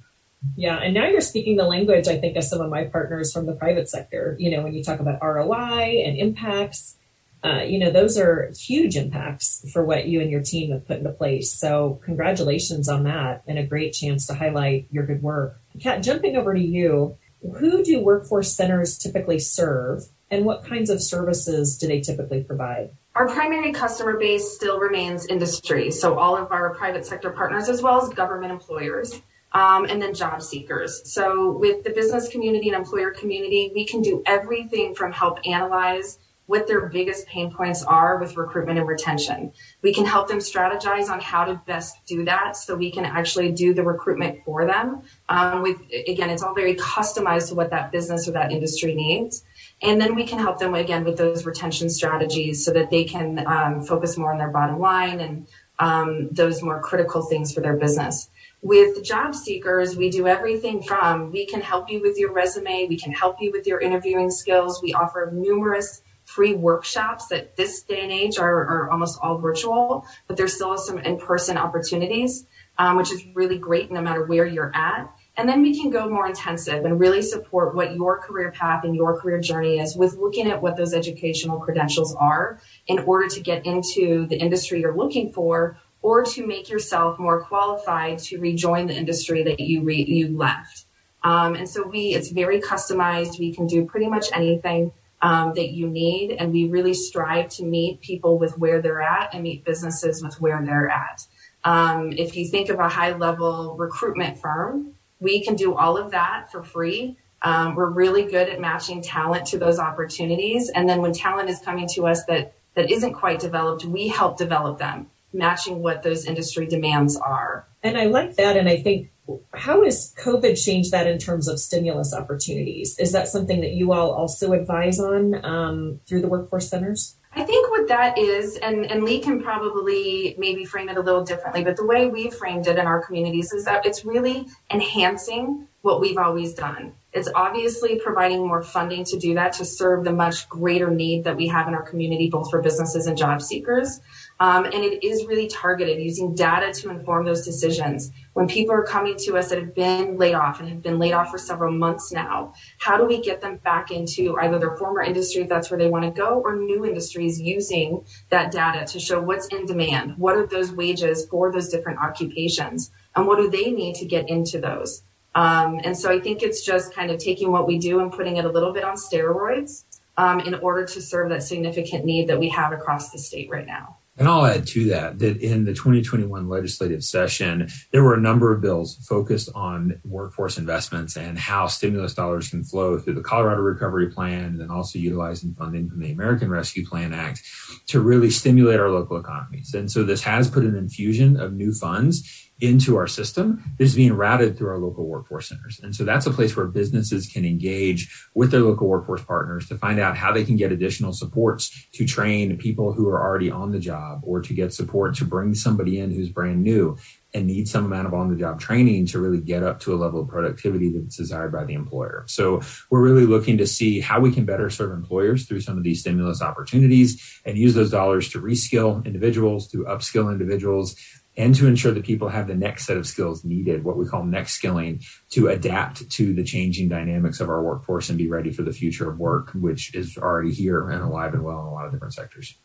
Yeah, 0.54 0.78
and 0.78 0.94
now 0.94 1.06
you're 1.06 1.20
speaking 1.20 1.56
the 1.56 1.64
language, 1.64 2.08
I 2.08 2.18
think, 2.18 2.36
of 2.36 2.44
some 2.44 2.60
of 2.60 2.70
my 2.70 2.84
partners 2.84 3.32
from 3.32 3.46
the 3.46 3.54
private 3.54 3.88
sector. 3.88 4.36
You 4.38 4.50
know, 4.50 4.62
when 4.62 4.74
you 4.74 4.84
talk 4.84 5.00
about 5.00 5.22
ROI 5.22 6.02
and 6.04 6.16
impacts, 6.16 6.96
uh, 7.44 7.62
you 7.62 7.78
know, 7.78 7.90
those 7.90 8.18
are 8.18 8.52
huge 8.58 8.96
impacts 8.96 9.68
for 9.72 9.84
what 9.84 10.06
you 10.06 10.20
and 10.20 10.30
your 10.30 10.42
team 10.42 10.72
have 10.72 10.86
put 10.86 10.98
into 10.98 11.12
place. 11.12 11.52
So, 11.52 12.00
congratulations 12.04 12.88
on 12.88 13.04
that 13.04 13.42
and 13.46 13.58
a 13.58 13.66
great 13.66 13.92
chance 13.92 14.26
to 14.26 14.34
highlight 14.34 14.86
your 14.90 15.06
good 15.06 15.22
work. 15.22 15.60
Kat, 15.80 16.02
jumping 16.02 16.36
over 16.36 16.54
to 16.54 16.60
you, 16.60 17.16
who 17.58 17.84
do 17.84 18.00
workforce 18.00 18.56
centers 18.56 18.98
typically 18.98 19.38
serve 19.38 20.04
and 20.30 20.44
what 20.44 20.64
kinds 20.64 20.90
of 20.90 21.00
services 21.00 21.76
do 21.78 21.86
they 21.86 22.00
typically 22.00 22.42
provide? 22.42 22.90
Our 23.14 23.28
primary 23.28 23.72
customer 23.72 24.18
base 24.18 24.52
still 24.52 24.78
remains 24.78 25.26
industry, 25.26 25.90
so 25.90 26.18
all 26.18 26.36
of 26.36 26.50
our 26.50 26.74
private 26.74 27.06
sector 27.06 27.30
partners 27.30 27.68
as 27.68 27.80
well 27.80 28.02
as 28.02 28.08
government 28.10 28.52
employers 28.52 29.22
um, 29.56 29.86
and 29.86 30.02
then 30.02 30.12
job 30.12 30.42
seekers. 30.42 31.00
So, 31.10 31.50
with 31.50 31.82
the 31.82 31.90
business 31.90 32.28
community 32.28 32.68
and 32.68 32.76
employer 32.76 33.10
community, 33.10 33.72
we 33.74 33.86
can 33.86 34.02
do 34.02 34.22
everything 34.26 34.94
from 34.94 35.12
help 35.12 35.38
analyze 35.46 36.18
what 36.44 36.68
their 36.68 36.88
biggest 36.90 37.26
pain 37.26 37.50
points 37.50 37.82
are 37.82 38.18
with 38.18 38.36
recruitment 38.36 38.78
and 38.78 38.86
retention. 38.86 39.52
We 39.82 39.94
can 39.94 40.04
help 40.04 40.28
them 40.28 40.38
strategize 40.38 41.08
on 41.08 41.20
how 41.20 41.44
to 41.46 41.60
best 41.66 41.96
do 42.06 42.24
that 42.26 42.56
so 42.56 42.76
we 42.76 42.90
can 42.92 43.04
actually 43.04 43.50
do 43.50 43.72
the 43.72 43.82
recruitment 43.82 44.44
for 44.44 44.66
them. 44.66 45.02
Um, 45.30 45.62
with 45.62 45.78
again, 46.06 46.28
it's 46.28 46.42
all 46.42 46.54
very 46.54 46.76
customized 46.76 47.48
to 47.48 47.54
what 47.54 47.70
that 47.70 47.90
business 47.90 48.28
or 48.28 48.32
that 48.32 48.52
industry 48.52 48.94
needs. 48.94 49.42
And 49.80 49.98
then 49.98 50.14
we 50.14 50.24
can 50.24 50.38
help 50.38 50.58
them 50.58 50.74
again 50.74 51.02
with 51.02 51.16
those 51.16 51.46
retention 51.46 51.88
strategies 51.88 52.62
so 52.62 52.72
that 52.74 52.90
they 52.90 53.04
can 53.04 53.44
um, 53.46 53.82
focus 53.82 54.18
more 54.18 54.32
on 54.32 54.38
their 54.38 54.50
bottom 54.50 54.78
line 54.78 55.20
and 55.20 55.46
um, 55.78 56.28
those 56.30 56.62
more 56.62 56.80
critical 56.80 57.22
things 57.22 57.52
for 57.52 57.62
their 57.62 57.76
business. 57.76 58.28
With 58.62 59.04
job 59.04 59.34
seekers, 59.34 59.96
we 59.96 60.10
do 60.10 60.26
everything 60.26 60.82
from 60.82 61.30
we 61.30 61.46
can 61.46 61.60
help 61.60 61.90
you 61.90 62.00
with 62.00 62.18
your 62.18 62.32
resume, 62.32 62.86
we 62.88 62.98
can 62.98 63.12
help 63.12 63.40
you 63.40 63.52
with 63.52 63.66
your 63.66 63.80
interviewing 63.80 64.30
skills. 64.30 64.82
We 64.82 64.92
offer 64.94 65.30
numerous 65.32 66.02
free 66.24 66.54
workshops 66.54 67.28
that 67.28 67.56
this 67.56 67.82
day 67.82 68.02
and 68.02 68.10
age 68.10 68.38
are, 68.38 68.66
are 68.66 68.90
almost 68.90 69.18
all 69.22 69.38
virtual, 69.38 70.04
but 70.26 70.36
there's 70.36 70.54
still 70.54 70.76
some 70.76 70.98
in 70.98 71.18
person 71.18 71.56
opportunities, 71.56 72.46
um, 72.78 72.96
which 72.96 73.12
is 73.12 73.24
really 73.34 73.58
great 73.58 73.92
no 73.92 74.00
matter 74.00 74.24
where 74.24 74.44
you're 74.44 74.74
at. 74.74 75.08
And 75.36 75.48
then 75.48 75.62
we 75.62 75.78
can 75.78 75.90
go 75.90 76.08
more 76.08 76.26
intensive 76.26 76.84
and 76.84 76.98
really 76.98 77.22
support 77.22 77.74
what 77.74 77.94
your 77.94 78.18
career 78.18 78.50
path 78.50 78.84
and 78.84 78.96
your 78.96 79.20
career 79.20 79.38
journey 79.38 79.78
is 79.78 79.94
with 79.94 80.16
looking 80.16 80.50
at 80.50 80.62
what 80.62 80.76
those 80.76 80.94
educational 80.94 81.60
credentials 81.60 82.14
are 82.14 82.58
in 82.86 82.98
order 83.00 83.28
to 83.28 83.40
get 83.40 83.66
into 83.66 84.26
the 84.26 84.36
industry 84.36 84.80
you're 84.80 84.96
looking 84.96 85.32
for 85.32 85.78
or 86.06 86.22
to 86.22 86.46
make 86.46 86.68
yourself 86.70 87.18
more 87.18 87.42
qualified 87.42 88.16
to 88.16 88.38
rejoin 88.38 88.86
the 88.86 88.94
industry 88.94 89.42
that 89.42 89.58
you 89.58 89.82
re- 89.82 90.04
you 90.04 90.38
left. 90.38 90.84
Um, 91.24 91.56
and 91.56 91.68
so 91.68 91.84
we, 91.84 92.14
it's 92.14 92.30
very 92.30 92.60
customized. 92.60 93.40
We 93.40 93.52
can 93.52 93.66
do 93.66 93.84
pretty 93.84 94.06
much 94.06 94.26
anything 94.32 94.92
um, 95.20 95.54
that 95.56 95.70
you 95.70 95.88
need, 95.88 96.30
and 96.38 96.52
we 96.52 96.68
really 96.68 96.94
strive 96.94 97.48
to 97.56 97.64
meet 97.64 98.00
people 98.02 98.38
with 98.38 98.56
where 98.56 98.80
they're 98.80 99.02
at 99.02 99.34
and 99.34 99.42
meet 99.42 99.64
businesses 99.64 100.22
with 100.22 100.40
where 100.40 100.62
they're 100.64 100.88
at. 100.88 101.26
Um, 101.64 102.12
if 102.12 102.36
you 102.36 102.46
think 102.46 102.68
of 102.68 102.78
a 102.78 102.88
high 102.88 103.16
level 103.16 103.74
recruitment 103.76 104.38
firm, 104.38 104.94
we 105.18 105.42
can 105.42 105.56
do 105.56 105.74
all 105.74 105.96
of 105.96 106.12
that 106.12 106.52
for 106.52 106.62
free. 106.62 107.16
Um, 107.42 107.74
we're 107.74 107.90
really 107.90 108.22
good 108.22 108.48
at 108.48 108.60
matching 108.60 109.02
talent 109.02 109.44
to 109.48 109.58
those 109.58 109.80
opportunities, 109.80 110.70
and 110.72 110.88
then 110.88 111.02
when 111.02 111.12
talent 111.12 111.50
is 111.50 111.58
coming 111.58 111.88
to 111.94 112.06
us 112.06 112.24
that 112.26 112.52
that 112.74 112.92
isn't 112.92 113.14
quite 113.14 113.40
developed, 113.40 113.84
we 113.84 114.06
help 114.06 114.38
develop 114.38 114.78
them 114.78 115.10
matching 115.32 115.80
what 115.80 116.02
those 116.02 116.24
industry 116.24 116.66
demands 116.66 117.16
are. 117.16 117.66
And 117.82 117.96
I 117.96 118.04
like 118.06 118.36
that. 118.36 118.56
And 118.56 118.68
I 118.68 118.78
think, 118.78 119.10
how 119.54 119.84
has 119.84 120.14
COVID 120.18 120.62
changed 120.62 120.92
that 120.92 121.06
in 121.06 121.18
terms 121.18 121.48
of 121.48 121.58
stimulus 121.58 122.14
opportunities? 122.14 122.98
Is 122.98 123.12
that 123.12 123.28
something 123.28 123.60
that 123.60 123.72
you 123.72 123.92
all 123.92 124.12
also 124.12 124.52
advise 124.52 125.00
on 125.00 125.44
um, 125.44 126.00
through 126.06 126.20
the 126.20 126.28
workforce 126.28 126.68
centers? 126.68 127.16
I 127.36 127.44
think 127.44 127.70
what 127.70 127.86
that 127.88 128.16
is, 128.16 128.56
and, 128.56 128.90
and 128.90 129.04
Lee 129.04 129.20
can 129.20 129.42
probably 129.42 130.34
maybe 130.38 130.64
frame 130.64 130.88
it 130.88 130.96
a 130.96 131.02
little 131.02 131.22
differently, 131.22 131.62
but 131.62 131.76
the 131.76 131.84
way 131.84 132.06
we've 132.06 132.32
framed 132.32 132.66
it 132.66 132.78
in 132.78 132.86
our 132.86 133.04
communities 133.04 133.52
is 133.52 133.66
that 133.66 133.84
it's 133.84 134.06
really 134.06 134.46
enhancing 134.70 135.68
what 135.82 136.00
we've 136.00 136.16
always 136.16 136.54
done. 136.54 136.94
It's 137.16 137.30
obviously 137.34 137.98
providing 137.98 138.46
more 138.46 138.62
funding 138.62 139.02
to 139.04 139.18
do 139.18 139.32
that 139.34 139.54
to 139.54 139.64
serve 139.64 140.04
the 140.04 140.12
much 140.12 140.46
greater 140.50 140.90
need 140.90 141.24
that 141.24 141.34
we 141.34 141.46
have 141.46 141.66
in 141.66 141.72
our 141.72 141.82
community, 141.82 142.28
both 142.28 142.50
for 142.50 142.60
businesses 142.60 143.06
and 143.06 143.16
job 143.16 143.40
seekers. 143.40 144.00
Um, 144.38 144.66
and 144.66 144.74
it 144.74 145.02
is 145.02 145.24
really 145.24 145.48
targeted 145.48 145.98
using 145.98 146.34
data 146.34 146.74
to 146.74 146.90
inform 146.90 147.24
those 147.24 147.42
decisions. 147.42 148.12
When 148.34 148.46
people 148.46 148.74
are 148.74 148.84
coming 148.84 149.16
to 149.20 149.38
us 149.38 149.48
that 149.48 149.56
have 149.56 149.74
been 149.74 150.18
laid 150.18 150.34
off 150.34 150.60
and 150.60 150.68
have 150.68 150.82
been 150.82 150.98
laid 150.98 151.14
off 151.14 151.30
for 151.30 151.38
several 151.38 151.72
months 151.72 152.12
now, 152.12 152.52
how 152.80 152.98
do 152.98 153.06
we 153.06 153.22
get 153.22 153.40
them 153.40 153.56
back 153.64 153.90
into 153.90 154.36
either 154.42 154.58
their 154.58 154.76
former 154.76 155.00
industry, 155.00 155.40
if 155.40 155.48
that's 155.48 155.70
where 155.70 155.78
they 155.78 155.88
want 155.88 156.04
to 156.04 156.10
go, 156.10 156.42
or 156.44 156.54
new 156.54 156.84
industries 156.84 157.40
using 157.40 158.04
that 158.28 158.52
data 158.52 158.84
to 158.92 159.00
show 159.00 159.22
what's 159.22 159.46
in 159.46 159.64
demand? 159.64 160.18
What 160.18 160.36
are 160.36 160.46
those 160.46 160.70
wages 160.70 161.26
for 161.30 161.50
those 161.50 161.70
different 161.70 161.98
occupations? 161.98 162.90
And 163.14 163.26
what 163.26 163.38
do 163.38 163.48
they 163.48 163.70
need 163.70 163.94
to 163.94 164.04
get 164.04 164.28
into 164.28 164.60
those? 164.60 165.02
Um, 165.36 165.80
and 165.84 165.96
so 165.96 166.10
I 166.10 166.18
think 166.18 166.42
it's 166.42 166.64
just 166.64 166.94
kind 166.94 167.10
of 167.10 167.18
taking 167.18 167.52
what 167.52 167.66
we 167.66 167.78
do 167.78 168.00
and 168.00 168.10
putting 168.10 168.38
it 168.38 168.46
a 168.46 168.48
little 168.48 168.72
bit 168.72 168.84
on 168.84 168.96
steroids 168.96 169.84
um, 170.16 170.40
in 170.40 170.54
order 170.54 170.86
to 170.86 171.00
serve 171.00 171.28
that 171.28 171.42
significant 171.42 172.06
need 172.06 172.28
that 172.28 172.40
we 172.40 172.48
have 172.48 172.72
across 172.72 173.10
the 173.10 173.18
state 173.18 173.50
right 173.50 173.66
now. 173.66 173.98
And 174.18 174.28
I'll 174.28 174.46
add 174.46 174.66
to 174.68 174.86
that 174.86 175.18
that 175.18 175.42
in 175.42 175.66
the 175.66 175.74
2021 175.74 176.48
legislative 176.48 177.04
session, 177.04 177.68
there 177.92 178.02
were 178.02 178.14
a 178.14 178.20
number 178.20 178.50
of 178.50 178.62
bills 178.62 178.96
focused 179.06 179.50
on 179.54 180.00
workforce 180.06 180.56
investments 180.56 181.18
and 181.18 181.38
how 181.38 181.66
stimulus 181.66 182.14
dollars 182.14 182.48
can 182.48 182.64
flow 182.64 182.98
through 182.98 183.12
the 183.12 183.20
Colorado 183.20 183.60
Recovery 183.60 184.08
Plan 184.08 184.44
and 184.44 184.60
then 184.60 184.70
also 184.70 184.98
utilizing 184.98 185.52
funding 185.52 185.90
from 185.90 186.00
the 186.00 186.12
American 186.12 186.48
Rescue 186.48 186.86
Plan 186.86 187.12
Act 187.12 187.42
to 187.88 188.00
really 188.00 188.30
stimulate 188.30 188.80
our 188.80 188.88
local 188.88 189.18
economies. 189.18 189.74
And 189.74 189.92
so 189.92 190.02
this 190.02 190.22
has 190.22 190.50
put 190.50 190.64
an 190.64 190.76
infusion 190.76 191.38
of 191.38 191.52
new 191.52 191.74
funds 191.74 192.45
into 192.60 192.96
our 192.96 193.06
system 193.06 193.62
is 193.78 193.94
being 193.94 194.14
routed 194.14 194.56
through 194.56 194.70
our 194.70 194.78
local 194.78 195.06
workforce 195.06 195.48
centers. 195.48 195.78
And 195.82 195.94
so 195.94 196.04
that's 196.04 196.26
a 196.26 196.30
place 196.30 196.56
where 196.56 196.66
businesses 196.66 197.26
can 197.26 197.44
engage 197.44 198.28
with 198.34 198.50
their 198.50 198.62
local 198.62 198.88
workforce 198.88 199.22
partners 199.22 199.68
to 199.68 199.76
find 199.76 200.00
out 200.00 200.16
how 200.16 200.32
they 200.32 200.44
can 200.44 200.56
get 200.56 200.72
additional 200.72 201.12
supports 201.12 201.86
to 201.92 202.06
train 202.06 202.56
people 202.56 202.94
who 202.94 203.08
are 203.08 203.22
already 203.22 203.50
on 203.50 203.72
the 203.72 203.78
job 203.78 204.20
or 204.22 204.40
to 204.40 204.54
get 204.54 204.72
support 204.72 205.14
to 205.16 205.24
bring 205.26 205.54
somebody 205.54 205.98
in 205.98 206.10
who's 206.10 206.30
brand 206.30 206.62
new 206.62 206.96
and 207.34 207.46
need 207.46 207.68
some 207.68 207.84
amount 207.84 208.06
of 208.06 208.14
on 208.14 208.30
the 208.30 208.36
job 208.36 208.58
training 208.58 209.04
to 209.04 209.18
really 209.18 209.40
get 209.40 209.62
up 209.62 209.78
to 209.80 209.92
a 209.92 209.96
level 209.96 210.22
of 210.22 210.28
productivity 210.28 210.88
that's 210.88 211.18
desired 211.18 211.52
by 211.52 211.64
the 211.64 211.74
employer. 211.74 212.24
So 212.28 212.62
we're 212.88 213.02
really 213.02 213.26
looking 213.26 213.58
to 213.58 213.66
see 213.66 214.00
how 214.00 214.20
we 214.20 214.32
can 214.32 214.46
better 214.46 214.70
serve 214.70 214.92
employers 214.92 215.44
through 215.44 215.60
some 215.60 215.76
of 215.76 215.84
these 215.84 216.00
stimulus 216.00 216.40
opportunities 216.40 217.40
and 217.44 217.58
use 217.58 217.74
those 217.74 217.90
dollars 217.90 218.30
to 218.30 218.40
reskill 218.40 219.04
individuals, 219.04 219.68
to 219.72 219.84
upskill 219.84 220.32
individuals, 220.32 220.96
and 221.36 221.54
to 221.54 221.66
ensure 221.66 221.92
that 221.92 222.04
people 222.04 222.28
have 222.28 222.46
the 222.46 222.54
next 222.54 222.86
set 222.86 222.96
of 222.96 223.06
skills 223.06 223.44
needed, 223.44 223.84
what 223.84 223.96
we 223.96 224.06
call 224.06 224.24
next 224.24 224.54
skilling, 224.54 225.02
to 225.30 225.48
adapt 225.48 226.08
to 226.10 226.32
the 226.32 226.44
changing 226.44 226.88
dynamics 226.88 227.40
of 227.40 227.48
our 227.48 227.62
workforce 227.62 228.08
and 228.08 228.16
be 228.16 228.28
ready 228.28 228.50
for 228.50 228.62
the 228.62 228.72
future 228.72 229.10
of 229.10 229.18
work, 229.18 229.50
which 229.52 229.94
is 229.94 230.16
already 230.16 230.52
here 230.52 230.88
and 230.88 231.02
alive 231.02 231.34
and 231.34 231.44
well 231.44 231.60
in 231.60 231.66
a 231.66 231.72
lot 231.72 231.86
of 231.86 231.92
different 231.92 232.14
sectors. 232.14 232.56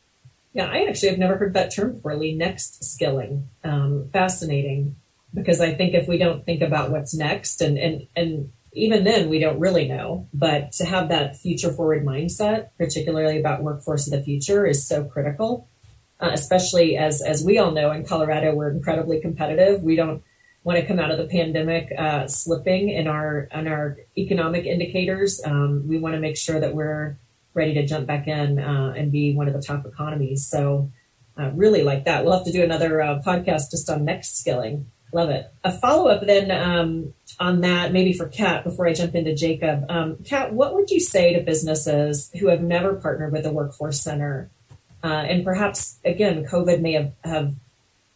Yeah, 0.54 0.70
I 0.70 0.86
actually 0.86 1.10
have 1.10 1.20
never 1.20 1.38
heard 1.38 1.54
that 1.54 1.74
term 1.74 1.94
before, 1.94 2.16
Lee. 2.16 2.36
Next 2.36 2.84
skilling, 2.84 3.48
um, 3.64 4.10
fascinating, 4.12 4.96
because 5.34 5.62
I 5.62 5.74
think 5.74 5.94
if 5.94 6.08
we 6.08 6.18
don't 6.18 6.46
think 6.46 6.62
about 6.62 6.92
what's 6.92 7.14
next 7.14 7.62
and 7.62 7.78
and 7.78 8.08
and 8.16 8.52
even 8.74 9.04
then 9.04 9.30
we 9.30 9.40
don't 9.40 9.60
really 9.60 9.88
know 9.88 10.28
but 10.34 10.72
to 10.72 10.86
have 10.86 11.10
that 11.10 11.36
future 11.36 11.74
forward 11.74 12.06
mindset 12.06 12.70
particularly 12.78 13.38
about 13.40 13.64
workforce 13.64 14.08
of 14.08 14.18
the 14.18 14.24
future 14.24 14.66
is 14.66 14.88
so 14.88 15.04
critical 15.04 15.68
uh, 16.22 16.30
especially 16.34 16.98
as 16.98 17.22
as 17.22 17.44
we 17.44 17.58
all 17.58 17.72
know 17.72 17.92
in 17.92 18.06
colorado 18.06 18.54
we're 18.54 18.72
incredibly 18.72 19.20
competitive. 19.20 19.82
We 19.84 19.96
don't 19.96 20.24
want 20.64 20.80
to 20.80 20.86
come 20.86 21.00
out 21.00 21.12
of 21.12 21.18
the 21.18 21.26
pandemic 21.26 21.92
uh, 21.98 22.28
slipping 22.28 22.90
in 22.90 23.08
our 23.08 23.50
in 23.54 23.68
our 23.68 23.98
economic 24.18 24.66
indicators. 24.66 25.42
Um, 25.44 25.88
we 25.88 25.98
want 25.98 26.16
to 26.16 26.22
make 26.22 26.38
sure 26.38 26.60
that 26.60 26.76
we're 26.76 27.18
ready 27.54 27.74
to 27.74 27.86
jump 27.86 28.08
back 28.08 28.28
in 28.28 28.60
uh, 28.60 28.94
and 28.96 29.12
be 29.12 29.34
one 29.34 29.48
of 29.48 29.54
the 29.54 29.62
top 29.62 29.86
economies. 29.86 30.48
So 30.48 30.92
uh, 31.38 31.52
really 31.54 31.84
like 31.84 32.06
that. 32.06 32.24
We'll 32.24 32.34
have 32.34 32.46
to 32.46 32.52
do 32.52 32.64
another 32.64 33.02
uh, 33.02 33.22
podcast 33.26 33.72
just 33.72 33.90
on 33.90 34.06
next 34.06 34.40
skilling. 34.40 34.90
Love 35.14 35.30
it. 35.30 35.52
A 35.66 35.72
follow-up 35.72 36.26
then 36.26 36.52
um, 36.52 37.14
on 37.38 37.62
that, 37.62 37.92
maybe 37.92 38.14
for 38.14 38.30
Kat, 38.30 38.64
before 38.64 38.88
I 38.88 38.94
jump 38.94 39.14
into 39.14 39.36
Jacob. 39.36 39.84
Um, 39.90 40.18
Kat, 40.24 40.54
what 40.54 40.74
would 40.74 40.90
you 40.90 41.02
say 41.02 41.34
to 41.34 41.42
businesses 41.42 42.32
who 42.40 42.48
have 42.48 42.62
never 42.62 42.94
partnered 42.94 43.34
with 43.34 43.46
a 43.46 43.52
workforce 43.52 44.02
center? 44.02 44.50
Uh, 45.04 45.08
and 45.08 45.44
perhaps, 45.44 46.00
again, 46.06 46.46
COVID 46.46 46.82
may 46.82 46.94
have, 46.94 47.14
have 47.24 47.54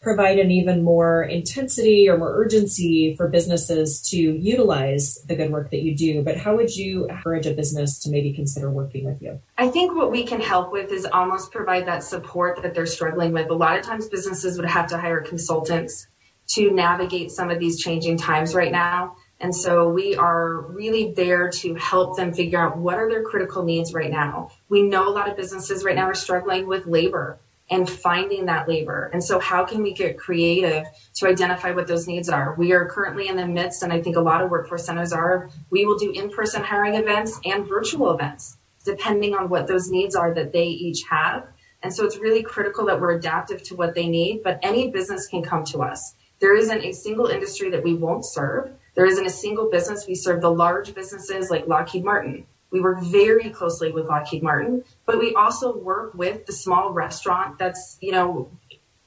provided 0.05 0.51
even 0.51 0.83
more 0.83 1.23
intensity 1.23 2.07
or 2.07 2.15
more 2.15 2.31
urgency 2.35 3.15
for 3.15 3.27
businesses 3.27 4.07
to 4.07 4.17
utilize 4.17 5.15
the 5.23 5.35
good 5.35 5.51
work 5.51 5.71
that 5.71 5.81
you 5.81 5.95
do. 5.95 6.21
But 6.21 6.37
how 6.37 6.55
would 6.55 6.75
you 6.75 7.07
encourage 7.07 7.47
a 7.47 7.53
business 7.55 7.99
to 8.03 8.11
maybe 8.11 8.31
consider 8.31 8.69
working 8.69 9.05
with 9.05 9.19
you? 9.19 9.39
I 9.57 9.67
think 9.67 9.95
what 9.95 10.11
we 10.11 10.23
can 10.23 10.39
help 10.39 10.71
with 10.71 10.91
is 10.91 11.07
almost 11.11 11.51
provide 11.51 11.87
that 11.87 12.03
support 12.03 12.61
that 12.61 12.75
they're 12.75 12.85
struggling 12.85 13.31
with. 13.31 13.49
A 13.49 13.55
lot 13.55 13.79
of 13.79 13.83
times 13.83 14.07
businesses 14.07 14.57
would 14.57 14.69
have 14.69 14.85
to 14.89 14.97
hire 14.99 15.21
consultants 15.21 16.05
to 16.49 16.69
navigate 16.69 17.31
some 17.31 17.49
of 17.49 17.57
these 17.59 17.79
changing 17.79 18.17
times 18.17 18.53
right 18.53 18.71
now. 18.71 19.15
And 19.39 19.53
so 19.55 19.89
we 19.89 20.15
are 20.15 20.61
really 20.61 21.11
there 21.11 21.49
to 21.49 21.75
help 21.75 22.15
them 22.15 22.33
figure 22.33 22.59
out 22.59 22.77
what 22.77 22.95
are 22.95 23.09
their 23.09 23.23
critical 23.23 23.63
needs 23.63 23.93
right 23.93 24.11
now. 24.11 24.51
We 24.69 24.81
know 24.81 25.07
a 25.07 25.11
lot 25.11 25.29
of 25.29 25.35
businesses 25.35 25.83
right 25.83 25.95
now 25.95 26.05
are 26.05 26.15
struggling 26.15 26.67
with 26.67 26.85
labor 26.87 27.39
and 27.69 27.89
finding 27.89 28.45
that 28.45 28.69
labor. 28.69 29.09
And 29.11 29.23
so 29.23 29.39
how 29.39 29.65
can 29.65 29.81
we 29.81 29.91
get 29.91 30.17
creative 30.17 30.85
to 31.15 31.27
identify 31.27 31.71
what 31.71 31.87
those 31.87 32.07
needs 32.07 32.29
are? 32.29 32.53
We 32.57 32.73
are 32.73 32.85
currently 32.87 33.27
in 33.27 33.35
the 33.35 33.47
midst, 33.47 33.81
and 33.81 33.91
I 33.91 34.01
think 34.01 34.15
a 34.15 34.21
lot 34.21 34.41
of 34.41 34.51
workforce 34.51 34.85
centers 34.85 35.11
are, 35.11 35.49
we 35.71 35.85
will 35.85 35.97
do 35.97 36.11
in-person 36.11 36.63
hiring 36.63 36.93
events 36.93 37.39
and 37.43 37.67
virtual 37.67 38.11
events, 38.11 38.57
depending 38.85 39.33
on 39.33 39.49
what 39.49 39.67
those 39.67 39.89
needs 39.89 40.15
are 40.15 40.33
that 40.35 40.53
they 40.53 40.67
each 40.67 41.03
have. 41.09 41.47
And 41.81 41.93
so 41.93 42.05
it's 42.05 42.17
really 42.17 42.43
critical 42.43 42.85
that 42.85 43.01
we're 43.01 43.17
adaptive 43.17 43.63
to 43.63 43.75
what 43.75 43.95
they 43.95 44.07
need, 44.07 44.43
but 44.43 44.59
any 44.61 44.91
business 44.91 45.27
can 45.27 45.43
come 45.43 45.63
to 45.65 45.81
us. 45.81 46.15
There 46.39 46.55
isn't 46.55 46.83
a 46.83 46.93
single 46.93 47.27
industry 47.27 47.69
that 47.71 47.83
we 47.83 47.95
won't 47.95 48.25
serve. 48.25 48.71
There 48.95 49.05
isn't 49.05 49.25
a 49.25 49.29
single 49.29 49.69
business. 49.69 50.07
We 50.07 50.15
serve 50.15 50.41
the 50.41 50.51
large 50.51 50.95
businesses 50.95 51.49
like 51.49 51.67
Lockheed 51.67 52.03
Martin. 52.03 52.47
We 52.71 52.81
work 52.81 53.01
very 53.03 53.49
closely 53.49 53.91
with 53.91 54.07
Lockheed 54.07 54.43
Martin, 54.43 54.83
but 55.05 55.19
we 55.19 55.33
also 55.35 55.77
work 55.77 56.13
with 56.13 56.45
the 56.45 56.53
small 56.53 56.91
restaurant 56.91 57.57
that's, 57.57 57.97
you 58.01 58.11
know, 58.11 58.51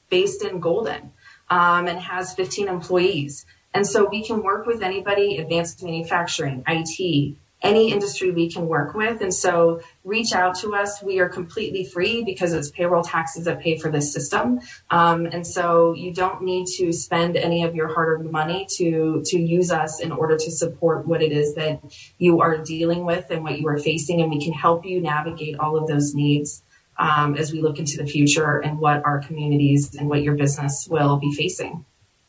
based 0.08 0.44
in 0.44 0.60
Golden 0.60 1.12
um, 1.50 1.86
and 1.86 1.98
has 1.98 2.34
15 2.34 2.68
employees. 2.68 3.44
And 3.74 3.86
so 3.86 4.08
we 4.08 4.24
can 4.24 4.42
work 4.42 4.66
with 4.66 4.82
anybody, 4.82 5.36
advanced 5.36 5.82
manufacturing, 5.82 6.64
IT, 6.66 7.36
any 7.62 7.92
industry 7.92 8.30
we 8.30 8.50
can 8.50 8.68
work 8.68 8.94
with. 8.94 9.20
And 9.20 9.34
so 9.34 9.80
reach 10.04 10.32
out 10.32 10.54
to 10.60 10.74
us. 10.74 11.02
We 11.02 11.18
are 11.18 11.28
completely 11.28 11.84
free 11.84 12.22
because 12.22 12.52
it's 12.52 12.70
payroll 12.70 13.02
taxes 13.02 13.44
that 13.44 13.60
pay 13.60 13.78
for 13.78 13.90
this 13.90 14.12
system. 14.12 14.60
Um, 14.90 15.26
and 15.26 15.46
so 15.46 15.92
you 15.92 16.12
don't 16.12 16.42
need 16.42 16.66
to 16.78 16.92
spend 16.92 17.36
any 17.36 17.64
of 17.64 17.74
your 17.74 17.92
hard 17.92 18.20
earned 18.20 18.30
money 18.30 18.66
to, 18.76 19.22
to 19.26 19.38
use 19.38 19.72
us 19.72 20.00
in 20.00 20.12
order 20.12 20.36
to 20.36 20.50
support 20.50 21.06
what 21.06 21.22
it 21.22 21.32
is 21.32 21.54
that 21.54 21.80
you 22.18 22.40
are 22.40 22.58
dealing 22.58 23.04
with 23.04 23.30
and 23.30 23.42
what 23.42 23.58
you 23.60 23.66
are 23.68 23.78
facing. 23.78 24.20
And 24.20 24.30
we 24.30 24.42
can 24.42 24.52
help 24.52 24.84
you 24.84 25.00
navigate 25.00 25.58
all 25.58 25.76
of 25.76 25.88
those 25.88 26.14
needs. 26.14 26.62
Um, 27.00 27.36
as 27.36 27.52
we 27.52 27.60
look 27.60 27.78
into 27.78 27.96
the 27.96 28.06
future 28.06 28.58
and 28.58 28.80
what 28.80 29.04
our 29.04 29.20
communities 29.20 29.94
and 29.94 30.08
what 30.08 30.20
your 30.24 30.34
business 30.34 30.88
will 30.90 31.16
be 31.16 31.32
facing. 31.32 31.84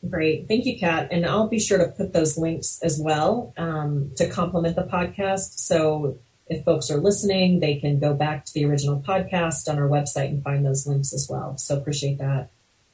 Great. 0.08 0.48
Thank 0.48 0.64
you, 0.64 0.78
Kat. 0.78 1.08
And 1.10 1.26
I'll 1.26 1.48
be 1.48 1.60
sure 1.60 1.78
to 1.78 1.88
put 1.88 2.12
those 2.12 2.38
links 2.38 2.80
as 2.82 2.98
well 3.02 3.52
um, 3.58 4.12
to 4.16 4.28
complement 4.28 4.76
the 4.76 4.84
podcast. 4.84 5.58
So 5.58 6.18
if 6.46 6.64
folks 6.64 6.90
are 6.90 6.98
listening, 6.98 7.60
they 7.60 7.76
can 7.76 8.00
go 8.00 8.14
back 8.14 8.44
to 8.46 8.52
the 8.54 8.64
original 8.64 9.02
podcast 9.06 9.68
on 9.68 9.78
our 9.78 9.88
website 9.88 10.30
and 10.30 10.42
find 10.42 10.64
those 10.64 10.86
links 10.86 11.12
as 11.12 11.28
well. 11.30 11.58
So 11.58 11.76
appreciate 11.76 12.18
that. 12.18 12.50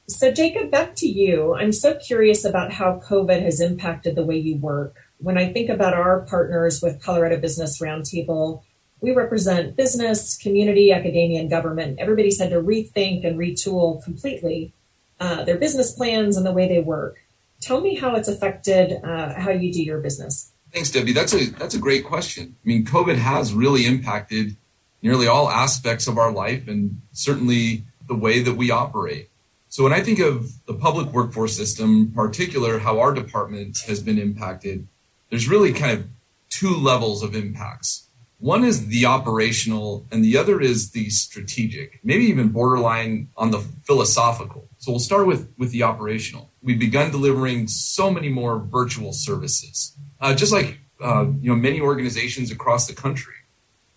So, 0.09 0.31
Jacob, 0.31 0.71
back 0.71 0.95
to 0.97 1.09
you. 1.09 1.55
I'm 1.55 1.73
so 1.73 1.97
curious 1.97 2.45
about 2.45 2.73
how 2.73 3.01
COVID 3.09 3.43
has 3.43 3.61
impacted 3.61 4.15
the 4.15 4.25
way 4.25 4.37
you 4.37 4.57
work. 4.57 4.97
When 5.19 5.37
I 5.37 5.53
think 5.53 5.69
about 5.69 5.95
our 5.95 6.21
partners 6.21 6.81
with 6.81 7.03
Colorado 7.03 7.41
Business 7.41 7.81
Roundtable, 7.81 8.63
we 9.01 9.13
represent 9.13 9.77
business, 9.77 10.37
community, 10.37 10.93
academia, 10.93 11.41
and 11.41 11.51
government. 11.51 11.99
Everybody's 11.99 12.41
had 12.41 12.51
to 12.51 12.63
rethink 12.63 13.27
and 13.27 13.37
retool 13.37 14.03
completely 14.05 14.75
uh, 15.21 15.45
their 15.45 15.57
business 15.57 15.93
plans 15.93 16.37
and 16.37 16.45
the 16.45 16.53
way 16.53 16.69
they 16.69 16.81
work. 16.81 17.19
Tell 17.61 17.81
me 17.81 17.97
how 17.97 18.15
it's 18.15 18.29
affected 18.29 19.03
uh, 19.03 19.35
how 19.35 19.51
you 19.51 19.73
do 19.73 19.83
your 19.83 20.01
business. 20.01 20.53
Thanks, 20.73 20.91
Debbie. 20.91 21.13
That's 21.13 21.33
a 21.33 21.47
that's 21.51 21.75
a 21.75 21.79
great 21.79 22.05
question. 22.05 22.57
I 22.65 22.69
mean, 22.69 22.85
COVID 22.85 23.17
has 23.17 23.55
really 23.55 23.87
impacted 23.87 24.57
nearly 25.03 25.27
all 25.27 25.49
aspects 25.49 26.07
of 26.07 26.19
our 26.19 26.33
life 26.33 26.69
and 26.69 27.01
certainly 27.13 27.85
the 28.07 28.15
way 28.15 28.43
that 28.43 28.55
we 28.55 28.71
operate. 28.71 29.31
So 29.69 29.85
when 29.85 29.93
I 29.93 30.01
think 30.01 30.19
of 30.19 30.65
the 30.67 30.75
public 30.75 31.13
workforce 31.13 31.57
system, 31.57 31.97
in 31.97 32.13
particular 32.13 32.79
how 32.79 32.99
our 33.01 33.13
department 33.13 33.79
has 33.87 34.03
been 34.03 34.19
impacted, 34.19 34.87
there's 35.31 35.49
really 35.49 35.73
kind 35.73 35.99
of 35.99 36.07
two 36.49 36.75
levels 36.75 37.23
of 37.23 37.35
impacts. 37.35 38.06
One 38.39 38.65
is 38.65 38.89
the 38.89 39.07
operational, 39.07 40.07
and 40.13 40.23
the 40.23 40.37
other 40.37 40.61
is 40.61 40.91
the 40.91 41.09
strategic, 41.09 42.01
maybe 42.05 42.25
even 42.25 42.51
borderline 42.51 43.29
on 43.37 43.51
the 43.51 43.61
philosophical. 43.85 44.69
So 44.77 44.93
we'll 44.93 44.99
start 44.99 45.27
with, 45.27 45.51
with 45.57 45.73
the 45.73 45.85
operational. 45.85 46.53
We've 46.63 46.79
begun 46.79 47.11
delivering 47.11 47.67
so 47.69 48.11
many 48.11 48.29
more 48.29 48.59
virtual 48.59 49.13
services, 49.15 49.97
uh, 50.21 50.35
just 50.35 50.53
like 50.53 50.79
uh, 51.03 51.27
you 51.41 51.51
know 51.51 51.57
many 51.57 51.81
organizations 51.81 52.51
across 52.51 52.87
the 52.87 52.95
country. 52.95 53.35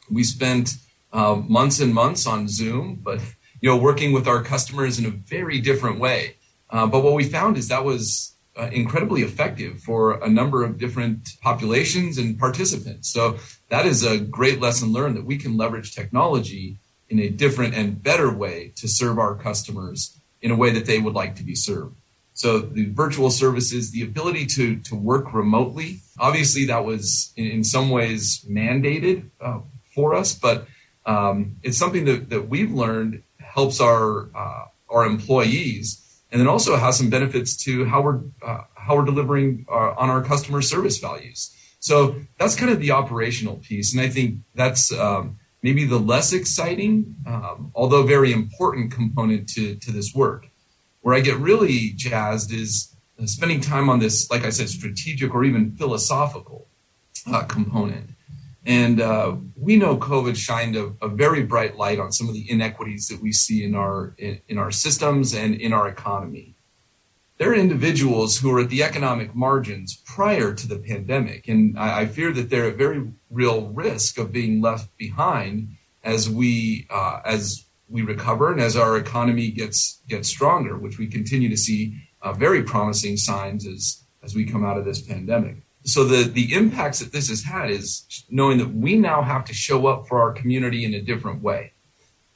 We 0.10 0.24
spent 0.24 0.76
uh, 1.12 1.36
months 1.36 1.82
and 1.82 1.94
months 1.94 2.26
on 2.26 2.48
Zoom, 2.48 3.02
but 3.04 3.20
you 3.60 3.70
know 3.70 3.78
working 3.78 4.14
with 4.14 4.28
our 4.28 4.42
customers 4.42 5.00
in 5.00 5.06
a 5.06 5.10
very 5.10 5.60
different 5.60 6.00
way. 6.00 6.36
Uh, 6.70 6.88
but 6.88 7.04
what 7.04 7.14
we 7.14 7.26
found 7.26 7.58
is 7.58 7.68
that 7.68 7.84
was 7.84 8.36
uh, 8.60 8.70
incredibly 8.72 9.22
effective 9.22 9.80
for 9.80 10.22
a 10.24 10.30
number 10.30 10.64
of 10.64 10.78
different 10.78 11.30
populations 11.42 12.18
and 12.18 12.38
participants. 12.38 13.10
So 13.10 13.38
that 13.70 13.86
is 13.86 14.04
a 14.04 14.20
great 14.20 14.60
lesson 14.60 14.92
learned 14.92 15.16
that 15.16 15.26
we 15.26 15.38
can 15.38 15.56
leverage 15.56 15.96
technology 15.96 16.78
in 17.08 17.20
a 17.20 17.30
different 17.30 17.74
and 17.74 18.04
better 18.04 18.32
way 18.32 18.74
to 18.76 18.88
serve 18.88 19.18
our 19.18 19.36
customers 19.36 20.20
in 20.42 20.52
a 20.52 20.56
way 20.56 20.72
that 20.72 20.86
they 20.86 21.00
would 21.00 21.14
like 21.14 21.36
to 21.36 21.44
be 21.44 21.56
served. 21.56 21.96
So 22.34 22.60
the 22.60 22.86
virtual 22.86 23.30
services, 23.30 23.92
the 23.92 24.04
ability 24.04 24.46
to 24.58 24.78
to 24.88 24.96
work 24.96 25.34
remotely, 25.34 26.00
obviously 26.20 26.66
that 26.66 26.86
was 26.86 27.34
in, 27.36 27.48
in 27.48 27.64
some 27.64 27.90
ways 27.90 28.46
mandated 28.50 29.30
uh, 29.42 29.60
for 29.96 30.16
us, 30.16 30.34
but 30.34 30.68
um, 31.06 31.58
it's 31.64 31.78
something 31.78 32.06
that, 32.06 32.30
that 32.30 32.48
we've 32.48 32.72
learned 32.72 33.24
helps 33.40 33.82
our 33.82 34.30
uh, 34.36 34.66
our 34.90 35.06
employees 35.06 35.86
and 36.32 36.40
then 36.40 36.48
also 36.48 36.76
has 36.76 36.98
some 36.98 37.10
benefits 37.10 37.56
to 37.64 37.86
how 37.86 38.02
we're 38.02 38.22
uh, 38.42 38.64
how 38.76 38.96
we're 38.96 39.06
delivering 39.06 39.66
our, 39.68 39.92
uh, 39.92 40.02
on 40.02 40.10
our 40.10 40.24
customer 40.24 40.62
service 40.62 40.98
values. 41.00 41.56
So 41.80 42.16
that's 42.38 42.56
kind 42.56 42.72
of 42.72 42.80
the 42.80 42.92
operational 42.92 43.58
piece, 43.58 43.94
and 43.94 44.02
I 44.02 44.10
think 44.10 44.40
that's 44.54 44.92
um, 44.92 45.40
maybe 45.64 45.86
the 45.86 46.00
less 46.00 46.34
exciting, 46.34 47.16
um, 47.26 47.72
although 47.74 48.04
very 48.04 48.32
important 48.32 48.92
component 48.92 49.50
to 49.50 49.76
to 49.76 49.92
this 49.92 50.14
work. 50.14 50.48
Where 51.02 51.16
I 51.16 51.22
get 51.22 51.38
really 51.38 51.94
jazzed 51.96 52.52
is 52.54 52.94
uh, 53.20 53.26
spending 53.26 53.62
time 53.62 53.90
on 53.90 54.00
this, 54.00 54.30
like 54.30 54.44
I 54.44 54.50
said, 54.50 54.70
strategic 54.70 55.34
or 55.34 55.44
even 55.46 55.76
philosophical 55.78 56.68
uh, 57.32 57.44
component. 57.44 58.12
And 58.66 59.00
uh, 59.00 59.36
we 59.56 59.78
know 59.78 59.98
COVID 59.98 60.36
shined 60.36 60.76
a, 60.76 60.94
a, 61.02 61.08
very 61.08 61.44
bright 61.44 61.78
light 61.78 62.00
on 62.00 62.12
some 62.12 62.28
of 62.28 62.34
the 62.34 62.50
inequities 62.50 63.08
that 63.08 63.22
we 63.22 63.32
see 63.32 63.64
in 63.64 63.74
our 63.74 64.16
in, 64.18 64.42
in 64.50 64.58
our 64.58 64.72
systems 64.72 65.34
and 65.34 65.56
in 65.56 65.72
our 65.72 65.88
economy. 65.88 66.56
There 67.38 67.52
are 67.52 67.56
individuals 67.56 68.38
who 68.38 68.54
are 68.54 68.60
at 68.60 68.70
the 68.70 68.84
economic 68.84 69.34
margins 69.34 69.96
prior 70.06 70.54
to 70.54 70.68
the 70.68 70.78
pandemic, 70.78 71.48
and 71.48 71.80
I, 71.80 72.02
I 72.02 72.06
fear 72.08 72.34
that 72.34 72.50
they're 72.50 72.66
at 72.66 72.76
very 72.76 73.08
real 73.30 73.68
risk 73.68 74.18
of 74.18 74.34
being 74.34 74.60
left 74.60 74.96
behind 74.98 75.70
as 76.04 76.30
we 76.30 76.86
uh, 76.90 77.22
as 77.24 77.66
we 77.88 78.02
recover 78.02 78.52
and 78.52 78.60
as 78.60 78.76
our 78.76 78.98
economy 78.98 79.52
gets 79.52 80.02
gets 80.10 80.28
stronger, 80.28 80.78
which 80.78 80.98
we 80.98 81.08
continue 81.08 81.48
to 81.48 81.58
see 81.58 81.96
uh, 82.22 82.34
very 82.34 82.64
promising 82.64 83.16
signs 83.16 83.66
as 83.66 84.04
as 84.22 84.36
we 84.36 84.46
come 84.46 84.66
out 84.66 84.78
of 84.78 84.84
this 84.84 85.02
pandemic 85.02 85.64
so 85.84 86.04
the 86.04 86.24
the 86.24 86.54
impacts 86.54 87.00
that 87.00 87.12
this 87.12 87.30
has 87.30 87.44
had 87.44 87.70
is 87.70 88.26
knowing 88.30 88.58
that 88.58 88.74
we 88.74 88.96
now 88.96 89.22
have 89.22 89.46
to 89.46 89.54
show 89.54 89.88
up 89.88 90.08
for 90.08 90.22
our 90.22 90.34
community 90.34 90.84
in 90.86 90.94
a 90.94 91.02
different 91.02 91.42
way. 91.42 91.74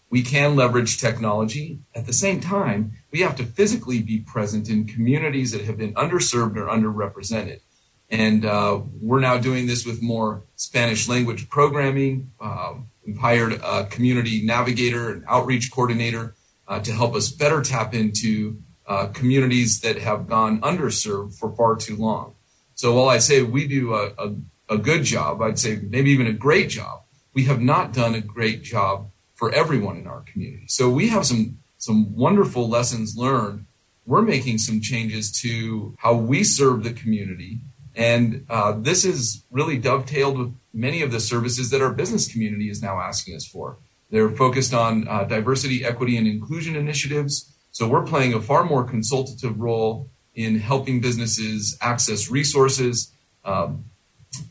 We 0.10 0.22
can 0.22 0.56
leverage 0.56 1.00
technology. 1.00 1.80
At 1.96 2.06
the 2.06 2.14
same 2.14 2.40
time, 2.40 2.94
we 3.12 3.22
have 3.22 3.36
to 3.38 3.46
physically 3.46 4.02
be 4.02 4.20
present 4.20 4.70
in 4.70 4.86
communities 4.86 5.52
that 5.52 5.62
have 5.62 5.78
been 5.78 5.94
underserved 5.96 6.56
or 6.56 6.68
underrepresented. 6.68 7.62
And 8.10 8.46
uh, 8.46 8.82
we're 9.02 9.20
now 9.20 9.40
doing 9.40 9.66
this 9.66 9.86
with 9.86 10.04
more 10.04 10.44
Spanish 10.56 11.10
language 11.10 11.50
programming. 11.50 12.32
Uh, 12.40 12.76
we've 13.06 13.18
hired 13.18 13.54
a 13.64 13.86
community 13.86 14.44
navigator 14.46 15.12
and 15.12 15.24
outreach 15.28 15.72
coordinator 15.72 16.36
uh, 16.68 16.80
to 16.82 16.92
help 16.92 17.16
us 17.16 17.32
better 17.32 17.64
tap 17.64 17.96
into 17.96 18.62
uh, 18.86 19.08
communities 19.08 19.82
that 19.82 19.98
have 19.98 20.28
gone 20.28 20.62
underserved 20.62 21.38
for 21.40 21.56
far 21.56 21.76
too 21.76 21.96
long. 21.96 22.33
So 22.84 22.92
while 22.92 23.08
I 23.08 23.20
say 23.20 23.42
we 23.42 23.66
do 23.66 23.94
a, 23.94 24.12
a, 24.18 24.36
a 24.68 24.78
good 24.78 25.04
job, 25.06 25.42
I'd 25.42 25.58
say 25.58 25.80
maybe 25.90 26.12
even 26.12 26.28
a 26.28 26.34
great 26.34 26.68
job, 26.68 27.04
we 27.34 27.46
have 27.46 27.62
not 27.62 27.94
done 27.94 28.14
a 28.14 28.20
great 28.20 28.62
job 28.62 29.10
for 29.36 29.54
everyone 29.54 29.96
in 29.96 30.06
our 30.06 30.20
community. 30.30 30.66
So 30.68 30.90
we 30.90 31.08
have 31.08 31.26
some 31.26 31.60
some 31.78 32.14
wonderful 32.14 32.68
lessons 32.68 33.16
learned. 33.16 33.68
We're 34.06 34.22
making 34.22 34.58
some 34.58 34.82
changes 34.82 35.32
to 35.44 35.96
how 35.98 36.16
we 36.16 36.44
serve 36.44 36.84
the 36.84 36.92
community, 36.92 37.62
and 37.96 38.46
uh, 38.50 38.74
this 38.74 39.06
is 39.06 39.46
really 39.50 39.78
dovetailed 39.78 40.38
with 40.38 40.54
many 40.74 41.02
of 41.04 41.14
the 41.14 41.22
services 41.22 41.70
that 41.70 41.82
our 41.82 41.94
business 41.94 42.30
community 42.30 42.70
is 42.70 42.82
now 42.82 43.00
asking 43.00 43.38
us 43.38 43.48
for. 43.48 43.78
They're 44.12 44.36
focused 44.44 44.74
on 44.74 45.08
uh, 45.08 45.24
diversity, 45.24 45.86
equity, 45.86 46.18
and 46.18 46.28
inclusion 46.28 46.76
initiatives. 46.76 47.50
So 47.72 47.88
we're 47.88 48.06
playing 48.06 48.34
a 48.34 48.42
far 48.42 48.66
more 48.66 48.84
consultative 48.84 49.58
role 49.58 50.10
in 50.36 50.60
helping 50.60 51.00
businesses 51.00 51.78
access 51.82 52.30
resources, 52.30 53.12
um, 53.46 53.86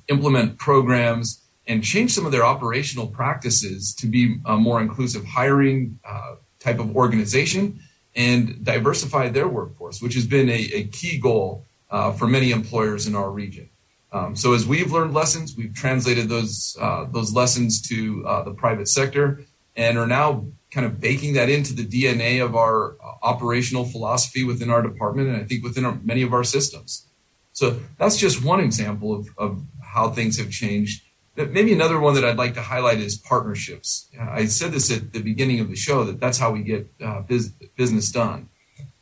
implement 0.08 0.58
programs, 0.58 1.42
and 1.66 1.82
change 1.82 2.12
some 2.12 2.26
of 2.26 2.32
their 2.32 2.44
operational 2.44 3.06
practices 3.06 3.94
to 3.94 4.06
be 4.06 4.36
a 4.46 4.56
more 4.56 4.80
inclusive 4.80 5.24
hiring 5.24 5.98
uh, 6.04 6.34
type 6.58 6.78
of 6.78 6.96
organization 6.96 7.80
and 8.14 8.64
diversify 8.64 9.28
their 9.28 9.48
workforce, 9.48 10.02
which 10.02 10.14
has 10.14 10.26
been 10.26 10.48
a, 10.48 10.70
a 10.72 10.84
key 10.84 11.18
goal 11.18 11.64
uh, 11.90 12.12
for 12.12 12.26
many 12.26 12.50
employers 12.50 13.06
in 13.06 13.14
our 13.14 13.30
region. 13.30 13.68
Um, 14.12 14.36
so 14.36 14.52
as 14.52 14.66
we've 14.66 14.92
learned 14.92 15.14
lessons, 15.14 15.56
we've 15.56 15.74
translated 15.74 16.28
those 16.28 16.76
uh, 16.78 17.06
those 17.10 17.32
lessons 17.32 17.80
to 17.88 18.24
uh, 18.26 18.42
the 18.42 18.52
private 18.52 18.88
sector 18.88 19.40
and 19.76 19.98
are 19.98 20.06
now 20.06 20.46
kind 20.70 20.86
of 20.86 21.00
baking 21.00 21.34
that 21.34 21.48
into 21.48 21.74
the 21.74 21.86
DNA 21.86 22.42
of 22.44 22.56
our 22.56 22.92
uh, 22.92 23.14
operational 23.22 23.84
philosophy 23.84 24.42
within 24.42 24.70
our 24.70 24.82
department 24.82 25.28
and 25.28 25.36
I 25.36 25.44
think 25.44 25.62
within 25.62 25.84
our, 25.84 25.98
many 26.02 26.22
of 26.22 26.32
our 26.32 26.44
systems. 26.44 27.06
So 27.52 27.80
that's 27.98 28.16
just 28.16 28.42
one 28.42 28.60
example 28.60 29.14
of, 29.14 29.28
of 29.36 29.62
how 29.82 30.10
things 30.10 30.38
have 30.38 30.50
changed. 30.50 31.02
Maybe 31.36 31.72
another 31.72 31.98
one 32.00 32.14
that 32.14 32.24
I'd 32.24 32.36
like 32.36 32.54
to 32.54 32.62
highlight 32.62 32.98
is 32.98 33.16
partnerships. 33.16 34.08
I 34.18 34.46
said 34.46 34.72
this 34.72 34.90
at 34.90 35.12
the 35.12 35.22
beginning 35.22 35.60
of 35.60 35.68
the 35.68 35.76
show 35.76 36.04
that 36.04 36.20
that's 36.20 36.38
how 36.38 36.50
we 36.50 36.62
get 36.62 36.90
uh, 37.02 37.22
biz- 37.22 37.52
business 37.76 38.10
done. 38.10 38.48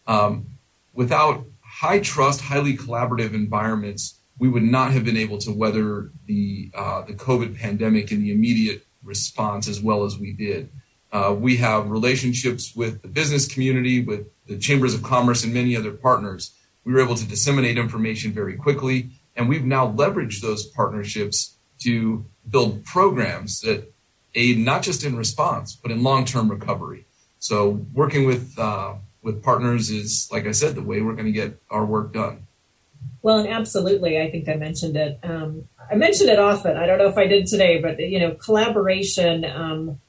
Um, 0.07 0.47
without 0.93 1.45
high 1.61 2.01
trust, 2.01 2.43
highly 2.43 2.77
collaborative 2.77 3.35
environments, 3.35 4.21
we 4.39 4.49
would 4.49 4.63
not 4.63 4.93
have 4.93 5.05
been 5.05 5.17
able 5.17 5.39
to 5.39 5.53
weather 5.53 6.11
the 6.27 6.71
uh, 6.75 7.03
the 7.03 7.15
COVID 7.15 7.59
pandemic 7.59 8.11
and 8.11 8.23
the 8.23 8.33
immediate 8.33 8.87
response 9.03 9.69
as 9.69 9.81
well 9.81 10.05
as 10.05 10.19
we 10.19 10.33
did. 10.33 10.71
Uh, 11.13 11.35
we 11.39 11.57
have 11.57 11.91
relationships 11.91 12.75
with 12.75 13.03
the 13.03 13.09
business 13.09 13.49
community, 13.49 14.01
with 14.03 14.27
the 14.47 14.59
chambers 14.59 14.95
of 14.95 15.03
commerce, 15.03 15.43
and 15.43 15.53
many 15.53 15.77
other 15.77 15.93
partners. 15.93 16.55
We 16.85 16.93
were 16.93 17.01
able 17.01 17.17
to 17.17 17.27
disseminate 17.27 17.79
information 17.79 18.33
very 18.33 18.57
quickly, 18.57 19.11
and 19.37 19.49
we've 19.49 19.65
now 19.65 19.91
leveraged 19.91 20.41
those 20.41 20.67
partnerships 20.67 21.57
to 21.81 22.25
build 22.49 22.85
programs 22.85 23.61
that 23.61 23.93
aid 24.35 24.59
not 24.59 24.83
just 24.83 25.03
in 25.05 25.17
response 25.17 25.75
but 25.75 25.91
in 25.91 26.03
long-term 26.03 26.49
recovery. 26.49 27.07
So 27.41 27.85
working 27.93 28.27
with 28.27 28.57
uh, 28.59 28.95
with 29.23 29.43
partners 29.43 29.91
is, 29.91 30.29
like 30.31 30.47
I 30.47 30.53
said, 30.53 30.75
the 30.75 30.83
way 30.83 31.01
we're 31.01 31.15
going 31.15 31.27
to 31.27 31.33
get 31.33 31.61
our 31.71 31.85
work 31.85 32.13
done. 32.13 32.47
Well, 33.23 33.39
and 33.39 33.49
absolutely, 33.49 34.21
I 34.21 34.31
think 34.31 34.49
I 34.49 34.55
mentioned 34.55 34.97
it. 34.97 35.19
Um, 35.23 35.69
I 35.91 35.95
mentioned 35.95 36.31
it 36.31 36.39
often. 36.39 36.77
I 36.77 36.87
don't 36.87 36.99
know 36.99 37.09
if 37.09 37.19
I 37.19 37.27
did 37.27 37.47
today, 37.47 37.81
but 37.81 37.99
you 37.99 38.19
know, 38.19 38.35
collaboration 38.35 39.45
um, 39.45 40.01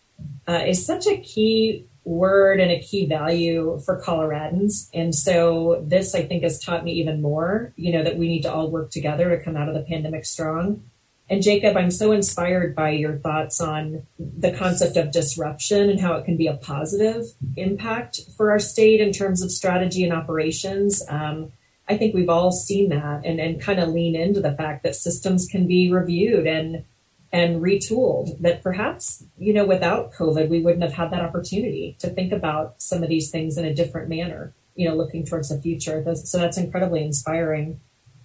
uh, 0.47 0.63
is 0.65 0.85
such 0.85 1.07
a 1.07 1.17
key 1.17 1.85
word 2.03 2.59
and 2.59 2.71
a 2.71 2.79
key 2.79 3.05
value 3.05 3.79
for 3.85 4.01
Coloradans. 4.01 4.89
And 4.93 5.13
so 5.13 5.83
this, 5.85 6.15
I 6.15 6.23
think, 6.23 6.43
has 6.43 6.59
taught 6.59 6.83
me 6.83 6.93
even 6.93 7.21
more. 7.21 7.73
You 7.75 7.93
know, 7.93 8.03
that 8.03 8.17
we 8.17 8.27
need 8.27 8.43
to 8.43 8.53
all 8.53 8.71
work 8.71 8.91
together 8.91 9.29
to 9.29 9.43
come 9.43 9.57
out 9.57 9.67
of 9.67 9.75
the 9.75 9.81
pandemic 9.81 10.25
strong. 10.25 10.83
And 11.29 11.41
Jacob, 11.41 11.77
I'm 11.77 11.91
so 11.91 12.11
inspired 12.11 12.75
by 12.75 12.89
your 12.89 13.17
thoughts 13.17 13.61
on 13.61 14.05
the 14.19 14.51
concept 14.51 14.97
of 14.97 15.11
disruption 15.11 15.89
and 15.89 15.99
how 15.99 16.15
it 16.15 16.25
can 16.25 16.35
be 16.35 16.47
a 16.47 16.55
positive 16.55 17.25
impact 17.55 18.19
for 18.35 18.51
our 18.51 18.59
state 18.59 18.99
in 18.99 19.13
terms 19.13 19.41
of 19.41 19.49
strategy 19.49 20.03
and 20.03 20.11
operations. 20.11 21.01
Um, 21.07 21.53
I 21.91 21.97
think 21.97 22.15
we've 22.15 22.29
all 22.29 22.51
seen 22.51 22.89
that 22.89 23.25
and, 23.25 23.39
and 23.39 23.61
kind 23.61 23.79
of 23.79 23.89
lean 23.89 24.15
into 24.15 24.39
the 24.39 24.53
fact 24.53 24.83
that 24.83 24.95
systems 24.95 25.47
can 25.47 25.67
be 25.67 25.91
reviewed 25.91 26.47
and 26.47 26.85
and 27.33 27.61
retooled 27.61 28.39
that 28.41 28.61
perhaps 28.61 29.23
you 29.37 29.53
know 29.53 29.65
without 29.65 30.11
covid 30.13 30.49
we 30.49 30.61
wouldn't 30.61 30.83
have 30.83 30.93
had 30.93 31.11
that 31.11 31.21
opportunity 31.21 31.95
to 31.99 32.09
think 32.09 32.33
about 32.33 32.81
some 32.81 33.03
of 33.03 33.09
these 33.09 33.31
things 33.31 33.57
in 33.57 33.63
a 33.63 33.73
different 33.73 34.09
manner 34.09 34.53
you 34.75 34.85
know 34.87 34.95
looking 34.95 35.25
towards 35.25 35.47
the 35.47 35.61
future 35.61 36.03
so 36.15 36.37
that's 36.37 36.57
incredibly 36.57 37.01
inspiring 37.03 37.79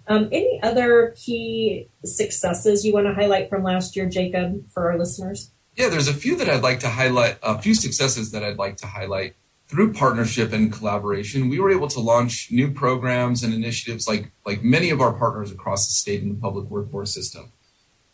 um, 0.09 0.29
any 0.31 0.61
other 0.62 1.14
key 1.16 1.88
successes 2.05 2.85
you 2.85 2.92
want 2.92 3.07
to 3.07 3.14
highlight 3.14 3.50
from 3.50 3.62
last 3.62 3.96
year, 3.96 4.07
Jacob, 4.07 4.68
for 4.70 4.90
our 4.90 4.98
listeners? 4.98 5.50
Yeah, 5.74 5.88
there's 5.88 6.09
a 6.09 6.14
few 6.14 6.37
that 6.37 6.48
I'd 6.48 6.62
like 6.62 6.81
to 6.81 6.88
highlight, 6.88 7.38
a 7.42 7.61
few 7.61 7.74
successes 7.74 8.31
that 8.31 8.44
I'd 8.44 8.57
like 8.57 8.76
to 8.79 8.87
highlight. 8.87 9.35
Through 9.68 9.94
partnership 9.94 10.52
and 10.52 10.72
collaboration, 10.72 11.48
we 11.48 11.59
were 11.59 11.70
able 11.70 11.88
to 11.88 12.00
launch 12.00 12.48
new 12.52 12.70
programs 12.70 13.42
and 13.42 13.52
initiatives 13.52 14.07
like, 14.07 14.31
like 14.44 14.62
many 14.62 14.90
of 14.90 15.00
our 15.00 15.12
partners 15.12 15.50
across 15.50 15.88
the 15.88 15.92
state 15.92 16.22
in 16.22 16.29
the 16.29 16.37
public 16.37 16.66
workforce 16.70 17.12
system. 17.12 17.50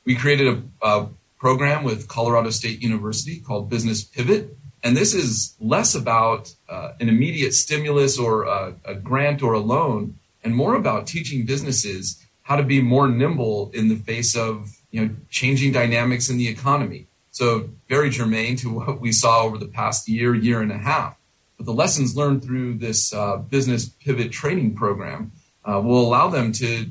We 0.07 0.15
created 0.15 0.49
a, 0.49 0.87
a 0.87 1.09
program 1.39 1.85
with 1.85 2.09
Colorado 2.09 2.51
State 2.51 2.81
University 2.83 3.41
called 3.41 3.69
Business 3.69 4.03
Pivot. 4.03 4.57
And 4.83 4.97
this 4.97 5.13
is 5.13 5.55
less 5.61 5.95
about 5.95 6.55
uh, 6.69 6.93
an 7.01 7.09
immediate 7.09 7.53
stimulus 7.53 8.19
or 8.19 8.45
a, 8.45 8.75
a 8.85 8.95
grant 8.95 9.43
or 9.43 9.53
a 9.53 9.61
loan, 9.61 10.19
and 10.43 10.55
more 10.55 10.75
about 10.75 11.07
teaching 11.07 11.45
businesses 11.45 12.25
how 12.43 12.57
to 12.57 12.63
be 12.63 12.81
more 12.81 13.09
nimble 13.09 13.71
in 13.75 13.89
the 13.89 13.97
face 13.97 14.37
of 14.37 14.77
you 14.91 15.05
know 15.05 15.15
changing 15.31 15.73
dynamics 15.73 16.29
in 16.29 16.39
the 16.39 16.49
economy. 16.49 17.07
So 17.31 17.71
very 17.89 18.11
germane 18.11 18.57
to 18.57 18.73
what 18.73 19.01
we 19.01 19.11
saw 19.13 19.43
over 19.43 19.59
the 19.59 19.67
past 19.67 20.09
year, 20.09 20.35
year 20.35 20.61
and 20.61 20.71
a 20.71 20.79
half. 20.79 21.17
But 21.63 21.67
the 21.67 21.79
lessons 21.79 22.17
learned 22.17 22.43
through 22.43 22.79
this 22.79 23.15
uh, 23.15 23.37
business 23.37 23.89
pivot 23.89 24.33
training 24.33 24.75
program 24.75 25.31
uh, 25.65 25.81
will 25.81 26.01
allow 26.01 26.27
them 26.29 26.51
to 26.55 26.87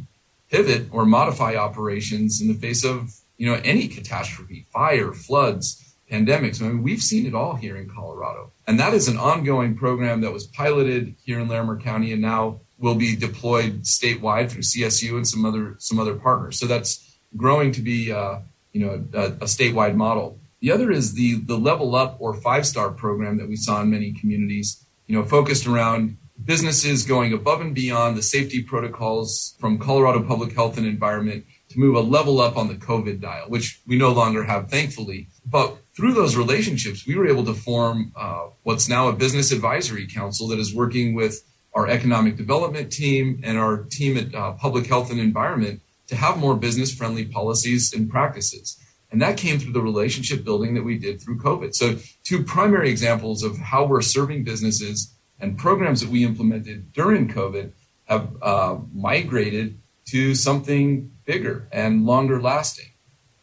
pivot 0.49 0.87
or 0.91 1.05
modify 1.05 1.55
operations 1.55 2.39
in 2.39 2.47
the 2.47 2.53
face 2.53 2.85
of 2.85 3.13
you 3.37 3.47
know 3.47 3.59
any 3.65 3.89
catastrophe, 3.89 4.65
fire, 4.71 5.11
floods, 5.11 5.97
pandemics. 6.09 6.61
I 6.61 6.69
mean, 6.69 6.83
we've 6.83 7.01
seen 7.01 7.25
it 7.25 7.35
all 7.35 7.55
here 7.55 7.75
in 7.75 7.89
Colorado, 7.89 8.53
and 8.65 8.79
that 8.79 8.93
is 8.93 9.09
an 9.09 9.17
ongoing 9.17 9.75
program 9.75 10.21
that 10.21 10.31
was 10.31 10.47
piloted 10.47 11.15
here 11.25 11.41
in 11.41 11.49
Larimer 11.49 11.77
County 11.77 12.13
and 12.13 12.21
now 12.21 12.61
will 12.77 12.95
be 12.95 13.17
deployed 13.17 13.81
statewide 13.81 14.49
through 14.49 14.61
CSU 14.61 15.17
and 15.17 15.27
some 15.27 15.43
other 15.43 15.75
some 15.79 15.99
other 15.99 16.15
partners. 16.15 16.57
So 16.57 16.65
that's 16.65 17.19
growing 17.35 17.73
to 17.73 17.81
be 17.81 18.09
uh, 18.09 18.39
you 18.71 18.85
know 18.85 19.05
a, 19.13 19.25
a, 19.25 19.47
statewide 19.47 19.95
model. 19.95 20.39
The 20.61 20.71
other 20.71 20.91
is 20.91 21.13
the 21.13 21.35
the 21.35 21.57
level 21.57 21.95
up 21.95 22.17
or 22.19 22.33
five 22.33 22.65
star 22.65 22.91
program 22.91 23.37
that 23.37 23.49
we 23.49 23.55
saw 23.55 23.81
in 23.81 23.89
many 23.89 24.13
communities. 24.13 24.85
You 25.07 25.17
know, 25.17 25.25
focused 25.25 25.67
around 25.67 26.17
businesses 26.45 27.03
going 27.05 27.33
above 27.33 27.61
and 27.61 27.75
beyond 27.75 28.17
the 28.17 28.21
safety 28.21 28.63
protocols 28.63 29.55
from 29.59 29.77
Colorado 29.77 30.23
Public 30.23 30.53
Health 30.53 30.77
and 30.77 30.85
Environment 30.85 31.45
to 31.69 31.79
move 31.79 31.95
a 31.95 31.99
level 31.99 32.39
up 32.39 32.57
on 32.57 32.67
the 32.67 32.75
COVID 32.75 33.21
dial, 33.21 33.49
which 33.49 33.81
we 33.87 33.97
no 33.97 34.11
longer 34.11 34.43
have, 34.43 34.69
thankfully. 34.69 35.27
But 35.45 35.77
through 35.95 36.13
those 36.13 36.35
relationships, 36.35 37.05
we 37.05 37.15
were 37.15 37.27
able 37.27 37.45
to 37.45 37.53
form 37.53 38.11
uh, 38.15 38.47
what's 38.63 38.89
now 38.89 39.07
a 39.07 39.13
business 39.13 39.51
advisory 39.51 40.07
council 40.07 40.47
that 40.49 40.59
is 40.59 40.75
working 40.75 41.13
with 41.13 41.43
our 41.73 41.87
economic 41.87 42.35
development 42.35 42.91
team 42.91 43.41
and 43.43 43.57
our 43.57 43.83
team 43.83 44.17
at 44.17 44.33
uh, 44.35 44.51
public 44.53 44.87
health 44.87 45.11
and 45.11 45.19
environment 45.19 45.81
to 46.07 46.15
have 46.15 46.37
more 46.37 46.55
business 46.55 46.93
friendly 46.93 47.25
policies 47.25 47.93
and 47.93 48.09
practices. 48.09 48.77
And 49.11 49.21
that 49.21 49.37
came 49.37 49.59
through 49.59 49.73
the 49.73 49.81
relationship 49.81 50.43
building 50.43 50.73
that 50.75 50.83
we 50.83 50.97
did 50.97 51.21
through 51.21 51.39
COVID. 51.39 51.75
So, 51.75 51.97
two 52.23 52.43
primary 52.43 52.89
examples 52.89 53.43
of 53.43 53.57
how 53.57 53.85
we're 53.85 54.01
serving 54.01 54.43
businesses 54.43 55.13
and 55.39 55.57
programs 55.57 56.01
that 56.01 56.09
we 56.09 56.23
implemented 56.23 56.93
during 56.93 57.27
COVID 57.27 57.71
have 58.05 58.29
uh, 58.41 58.77
migrated 58.93 59.77
to 60.05 60.33
something 60.35 61.11
bigger 61.25 61.67
and 61.71 62.05
longer 62.05 62.41
lasting. 62.41 62.87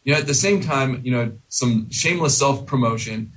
You 0.03 0.13
know, 0.13 0.19
at 0.19 0.27
the 0.27 0.33
same 0.33 0.61
time, 0.61 1.01
you 1.03 1.11
know, 1.11 1.33
some 1.49 1.89
shameless 1.91 2.37
self 2.37 2.65
promotion. 2.65 3.33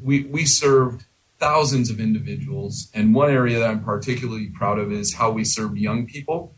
We 0.00 0.24
we 0.24 0.44
served 0.44 1.04
thousands 1.44 1.90
of 1.90 2.00
individuals. 2.00 2.88
And 2.94 3.14
one 3.14 3.30
area 3.30 3.58
that 3.58 3.68
I'm 3.68 3.84
particularly 3.84 4.46
proud 4.46 4.78
of 4.78 4.90
is 4.92 5.14
how 5.14 5.30
we 5.30 5.44
serve 5.44 5.76
young 5.76 6.06
people. 6.06 6.54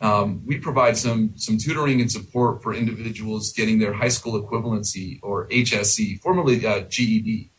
Um, 0.00 0.42
we 0.46 0.58
provide 0.58 0.96
some 0.96 1.34
some 1.36 1.58
tutoring 1.58 2.00
and 2.00 2.10
support 2.10 2.62
for 2.62 2.72
individuals 2.72 3.52
getting 3.52 3.78
their 3.78 3.92
high 3.92 4.08
school 4.08 4.40
equivalency 4.40 5.20
or 5.22 5.46
HSE, 5.48 6.20
formerly 6.20 6.64
uh, 6.66 6.80
GED. 6.80 7.50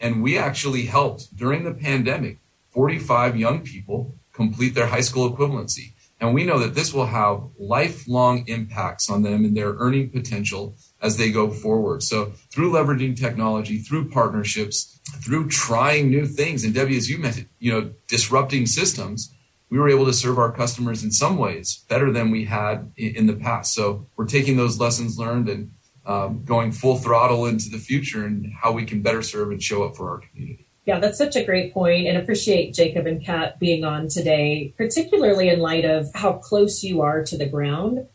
And 0.00 0.22
we 0.22 0.36
actually 0.36 0.86
helped 0.86 1.36
during 1.36 1.64
the 1.64 1.72
pandemic 1.72 2.38
45 2.70 3.36
young 3.36 3.62
people 3.62 4.16
complete 4.32 4.74
their 4.74 4.88
high 4.88 5.00
school 5.00 5.34
equivalency. 5.34 5.92
And 6.20 6.34
we 6.34 6.44
know 6.44 6.58
that 6.58 6.74
this 6.74 6.92
will 6.92 7.06
have 7.06 7.42
lifelong 7.58 8.46
impacts 8.48 9.10
on 9.10 9.22
them 9.22 9.44
and 9.44 9.56
their 9.56 9.74
earning 9.74 10.10
potential 10.10 10.76
as 11.02 11.16
they 11.16 11.30
go 11.30 11.50
forward. 11.50 12.02
So 12.02 12.32
through 12.50 12.72
leveraging 12.72 13.16
technology, 13.16 13.78
through 13.78 14.10
partnerships, 14.10 15.00
through 15.22 15.48
trying 15.48 16.10
new 16.10 16.26
things, 16.26 16.64
and 16.64 16.72
Debbie, 16.72 16.96
as 16.96 17.10
you 17.10 17.18
mentioned, 17.18 17.48
you 17.58 17.72
know, 17.72 17.92
disrupting 18.08 18.66
systems, 18.66 19.34
we 19.70 19.78
were 19.78 19.88
able 19.88 20.06
to 20.06 20.12
serve 20.12 20.38
our 20.38 20.52
customers 20.52 21.02
in 21.02 21.10
some 21.10 21.36
ways 21.36 21.84
better 21.88 22.12
than 22.12 22.30
we 22.30 22.44
had 22.44 22.92
in 22.96 23.26
the 23.26 23.34
past. 23.34 23.74
So 23.74 24.06
we're 24.16 24.26
taking 24.26 24.56
those 24.56 24.78
lessons 24.78 25.18
learned 25.18 25.48
and 25.48 25.72
um, 26.06 26.44
going 26.44 26.70
full 26.70 26.98
throttle 26.98 27.46
into 27.46 27.70
the 27.70 27.78
future 27.78 28.24
and 28.24 28.52
how 28.62 28.72
we 28.72 28.84
can 28.84 29.02
better 29.02 29.22
serve 29.22 29.50
and 29.50 29.62
show 29.62 29.84
up 29.84 29.96
for 29.96 30.10
our 30.10 30.20
community. 30.20 30.68
Yeah, 30.86 30.98
that's 30.98 31.16
such 31.16 31.34
a 31.34 31.42
great 31.42 31.72
point, 31.72 32.06
and 32.06 32.18
appreciate 32.18 32.74
Jacob 32.74 33.06
and 33.06 33.24
Kat 33.24 33.58
being 33.58 33.84
on 33.84 34.08
today, 34.08 34.74
particularly 34.76 35.48
in 35.48 35.60
light 35.60 35.86
of 35.86 36.08
how 36.14 36.34
close 36.34 36.82
you 36.82 37.00
are 37.00 37.24
to 37.24 37.38
the 37.38 37.48
ground 37.48 38.06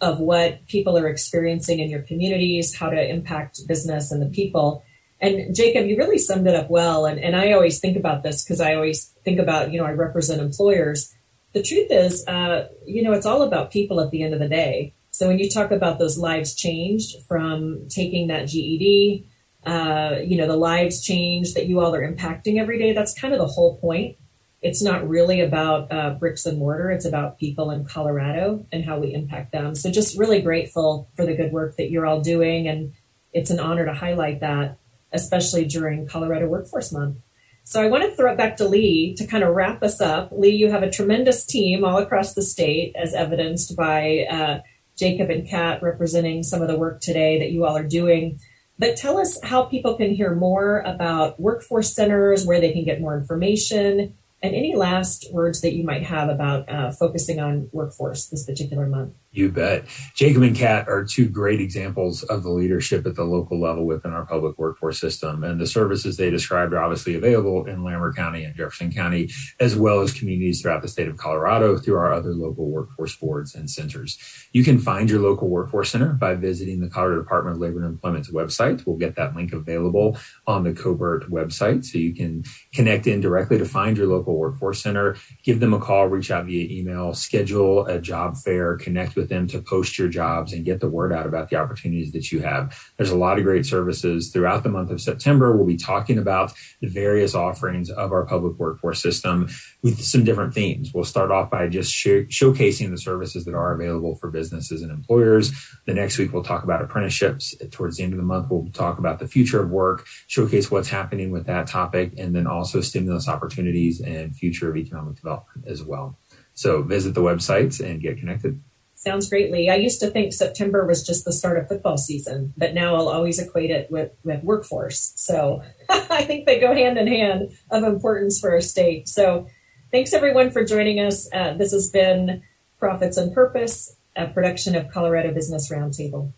of 0.00 0.20
what 0.20 0.66
people 0.66 0.96
are 0.96 1.08
experiencing 1.08 1.80
in 1.80 1.90
your 1.90 2.02
communities, 2.02 2.76
how 2.76 2.90
to 2.90 3.10
impact 3.10 3.66
business 3.66 4.12
and 4.12 4.22
the 4.22 4.26
people. 4.26 4.84
And 5.22 5.54
Jacob, 5.54 5.86
you 5.86 5.96
really 5.96 6.18
summed 6.18 6.48
it 6.48 6.56
up 6.56 6.68
well. 6.68 7.06
And, 7.06 7.20
and 7.20 7.36
I 7.36 7.52
always 7.52 7.78
think 7.78 7.96
about 7.96 8.24
this 8.24 8.42
because 8.42 8.60
I 8.60 8.74
always 8.74 9.14
think 9.24 9.38
about, 9.38 9.72
you 9.72 9.78
know, 9.78 9.86
I 9.86 9.92
represent 9.92 10.42
employers. 10.42 11.14
The 11.52 11.62
truth 11.62 11.86
is, 11.90 12.26
uh, 12.26 12.68
you 12.84 13.04
know, 13.04 13.12
it's 13.12 13.24
all 13.24 13.42
about 13.42 13.70
people 13.70 14.00
at 14.00 14.10
the 14.10 14.24
end 14.24 14.34
of 14.34 14.40
the 14.40 14.48
day. 14.48 14.94
So 15.12 15.28
when 15.28 15.38
you 15.38 15.48
talk 15.48 15.70
about 15.70 16.00
those 16.00 16.18
lives 16.18 16.56
changed 16.56 17.22
from 17.28 17.86
taking 17.88 18.26
that 18.28 18.48
GED, 18.48 19.28
uh, 19.64 20.16
you 20.24 20.36
know, 20.36 20.48
the 20.48 20.56
lives 20.56 21.04
changed 21.04 21.54
that 21.54 21.66
you 21.66 21.78
all 21.78 21.94
are 21.94 22.02
impacting 22.02 22.58
every 22.58 22.78
day, 22.78 22.92
that's 22.92 23.14
kind 23.14 23.32
of 23.32 23.38
the 23.38 23.46
whole 23.46 23.76
point. 23.76 24.16
It's 24.60 24.82
not 24.82 25.08
really 25.08 25.40
about 25.40 25.92
uh, 25.92 26.10
bricks 26.14 26.46
and 26.46 26.58
mortar. 26.58 26.90
It's 26.90 27.04
about 27.04 27.38
people 27.38 27.70
in 27.70 27.84
Colorado 27.84 28.66
and 28.72 28.84
how 28.84 28.98
we 28.98 29.14
impact 29.14 29.52
them. 29.52 29.76
So 29.76 29.90
just 29.90 30.18
really 30.18 30.40
grateful 30.40 31.10
for 31.14 31.26
the 31.26 31.34
good 31.34 31.52
work 31.52 31.76
that 31.76 31.90
you're 31.90 32.06
all 32.06 32.20
doing. 32.20 32.66
And 32.66 32.94
it's 33.32 33.50
an 33.50 33.60
honor 33.60 33.84
to 33.84 33.94
highlight 33.94 34.40
that 34.40 34.78
especially 35.12 35.64
during 35.64 36.06
Colorado 36.06 36.46
Workforce 36.46 36.92
Month. 36.92 37.18
So 37.64 37.80
I 37.80 37.88
want 37.88 38.02
to 38.02 38.14
throw 38.14 38.32
it 38.32 38.36
back 38.36 38.56
to 38.56 38.68
Lee 38.68 39.14
to 39.16 39.26
kind 39.26 39.44
of 39.44 39.54
wrap 39.54 39.82
us 39.82 40.00
up. 40.00 40.30
Lee, 40.32 40.50
you 40.50 40.70
have 40.70 40.82
a 40.82 40.90
tremendous 40.90 41.46
team 41.46 41.84
all 41.84 41.98
across 41.98 42.34
the 42.34 42.42
state, 42.42 42.94
as 42.96 43.14
evidenced 43.14 43.76
by 43.76 44.26
uh, 44.30 44.60
Jacob 44.98 45.30
and 45.30 45.48
Kat 45.48 45.82
representing 45.82 46.42
some 46.42 46.60
of 46.60 46.68
the 46.68 46.78
work 46.78 47.00
today 47.00 47.38
that 47.38 47.50
you 47.50 47.64
all 47.64 47.76
are 47.76 47.86
doing. 47.86 48.40
But 48.78 48.96
tell 48.96 49.16
us 49.18 49.38
how 49.44 49.64
people 49.64 49.94
can 49.96 50.14
hear 50.14 50.34
more 50.34 50.80
about 50.80 51.38
workforce 51.38 51.94
centers, 51.94 52.44
where 52.44 52.60
they 52.60 52.72
can 52.72 52.84
get 52.84 53.00
more 53.00 53.16
information, 53.16 54.16
and 54.42 54.54
any 54.54 54.74
last 54.74 55.28
words 55.32 55.60
that 55.60 55.74
you 55.74 55.84
might 55.84 56.02
have 56.02 56.28
about 56.28 56.68
uh, 56.68 56.90
focusing 56.90 57.38
on 57.38 57.68
workforce 57.72 58.26
this 58.26 58.44
particular 58.44 58.86
month. 58.86 59.14
You 59.34 59.50
bet. 59.50 59.86
Jacob 60.14 60.42
and 60.42 60.54
Kat 60.54 60.88
are 60.88 61.04
two 61.04 61.26
great 61.26 61.58
examples 61.58 62.22
of 62.24 62.42
the 62.42 62.50
leadership 62.50 63.06
at 63.06 63.14
the 63.14 63.24
local 63.24 63.58
level 63.58 63.86
within 63.86 64.12
our 64.12 64.26
public 64.26 64.58
workforce 64.58 65.00
system. 65.00 65.42
And 65.42 65.58
the 65.58 65.66
services 65.66 66.18
they 66.18 66.28
described 66.28 66.74
are 66.74 66.82
obviously 66.82 67.14
available 67.14 67.64
in 67.64 67.82
Larimer 67.82 68.12
County 68.12 68.44
and 68.44 68.54
Jefferson 68.54 68.92
County, 68.92 69.30
as 69.58 69.74
well 69.74 70.02
as 70.02 70.12
communities 70.12 70.60
throughout 70.60 70.82
the 70.82 70.88
state 70.88 71.08
of 71.08 71.16
Colorado 71.16 71.78
through 71.78 71.96
our 71.96 72.12
other 72.12 72.34
local 72.34 72.68
workforce 72.68 73.16
boards 73.16 73.54
and 73.54 73.70
centers. 73.70 74.18
You 74.52 74.64
can 74.64 74.78
find 74.78 75.08
your 75.08 75.20
local 75.20 75.48
workforce 75.48 75.90
center 75.90 76.12
by 76.12 76.34
visiting 76.34 76.80
the 76.80 76.90
Colorado 76.90 77.22
Department 77.22 77.56
of 77.56 77.62
Labor 77.62 77.78
and 77.78 77.86
Employment's 77.86 78.30
website. 78.30 78.86
We'll 78.86 78.98
get 78.98 79.16
that 79.16 79.34
link 79.34 79.54
available 79.54 80.18
on 80.46 80.62
the 80.62 80.72
CoBRT 80.72 81.30
website 81.30 81.86
so 81.86 81.96
you 81.96 82.14
can 82.14 82.44
connect 82.74 83.06
in 83.06 83.22
directly 83.22 83.56
to 83.56 83.64
find 83.64 83.96
your 83.96 84.08
local 84.08 84.36
workforce 84.36 84.82
center, 84.82 85.16
give 85.42 85.60
them 85.60 85.72
a 85.72 85.80
call, 85.80 86.08
reach 86.08 86.30
out 86.30 86.44
via 86.44 86.68
email, 86.70 87.14
schedule 87.14 87.86
a 87.86 87.98
job 87.98 88.36
fair, 88.36 88.76
connect 88.76 89.16
with 89.16 89.21
with 89.22 89.30
them 89.30 89.46
to 89.46 89.62
post 89.62 89.98
your 89.98 90.08
jobs 90.08 90.52
and 90.52 90.64
get 90.64 90.80
the 90.80 90.90
word 90.90 91.12
out 91.12 91.26
about 91.26 91.48
the 91.48 91.56
opportunities 91.56 92.10
that 92.12 92.32
you 92.32 92.40
have. 92.40 92.76
There's 92.96 93.10
a 93.10 93.16
lot 93.16 93.38
of 93.38 93.44
great 93.44 93.64
services 93.64 94.30
throughout 94.32 94.64
the 94.64 94.68
month 94.68 94.90
of 94.90 95.00
September. 95.00 95.56
We'll 95.56 95.66
be 95.66 95.76
talking 95.76 96.18
about 96.18 96.52
the 96.80 96.88
various 96.88 97.34
offerings 97.34 97.88
of 97.88 98.10
our 98.10 98.26
public 98.26 98.58
workforce 98.58 99.00
system 99.00 99.48
with 99.82 100.02
some 100.02 100.24
different 100.24 100.54
themes. 100.54 100.92
We'll 100.92 101.04
start 101.04 101.30
off 101.30 101.50
by 101.50 101.68
just 101.68 101.92
sh- 101.92 102.26
showcasing 102.28 102.90
the 102.90 102.98
services 102.98 103.44
that 103.44 103.54
are 103.54 103.72
available 103.72 104.16
for 104.16 104.30
businesses 104.30 104.82
and 104.82 104.90
employers. 104.90 105.52
The 105.86 105.94
next 105.94 106.18
week, 106.18 106.32
we'll 106.32 106.42
talk 106.42 106.64
about 106.64 106.82
apprenticeships. 106.82 107.54
Towards 107.70 107.96
the 107.96 108.02
end 108.02 108.12
of 108.12 108.18
the 108.18 108.24
month, 108.24 108.48
we'll 108.50 108.66
talk 108.72 108.98
about 108.98 109.20
the 109.20 109.28
future 109.28 109.62
of 109.62 109.70
work, 109.70 110.04
showcase 110.26 110.70
what's 110.70 110.88
happening 110.88 111.30
with 111.30 111.46
that 111.46 111.68
topic, 111.68 112.14
and 112.18 112.34
then 112.34 112.48
also 112.48 112.80
stimulus 112.80 113.28
opportunities 113.28 114.00
and 114.00 114.34
future 114.34 114.68
of 114.68 114.76
economic 114.76 115.14
development 115.14 115.66
as 115.66 115.82
well. 115.84 116.18
So 116.54 116.82
visit 116.82 117.14
the 117.14 117.22
websites 117.22 117.84
and 117.84 118.00
get 118.00 118.18
connected. 118.18 118.60
Sounds 119.04 119.28
great, 119.28 119.50
Lee. 119.50 119.68
I 119.68 119.74
used 119.74 119.98
to 119.98 120.10
think 120.10 120.32
September 120.32 120.86
was 120.86 121.04
just 121.04 121.24
the 121.24 121.32
start 121.32 121.58
of 121.58 121.66
football 121.66 121.98
season, 121.98 122.54
but 122.56 122.72
now 122.72 122.94
I'll 122.94 123.08
always 123.08 123.40
equate 123.40 123.72
it 123.72 123.90
with, 123.90 124.12
with 124.22 124.44
workforce. 124.44 125.12
So 125.16 125.60
I 125.88 126.22
think 126.22 126.46
they 126.46 126.60
go 126.60 126.72
hand 126.72 126.98
in 126.98 127.08
hand 127.08 127.50
of 127.72 127.82
importance 127.82 128.38
for 128.38 128.52
our 128.52 128.60
state. 128.60 129.08
So 129.08 129.48
thanks 129.90 130.12
everyone 130.12 130.52
for 130.52 130.64
joining 130.64 131.00
us. 131.00 131.28
Uh, 131.34 131.54
this 131.54 131.72
has 131.72 131.90
been 131.90 132.42
Profits 132.78 133.16
and 133.16 133.34
Purpose, 133.34 133.96
a 134.14 134.28
production 134.28 134.76
of 134.76 134.88
Colorado 134.92 135.34
Business 135.34 135.68
Roundtable. 135.68 136.32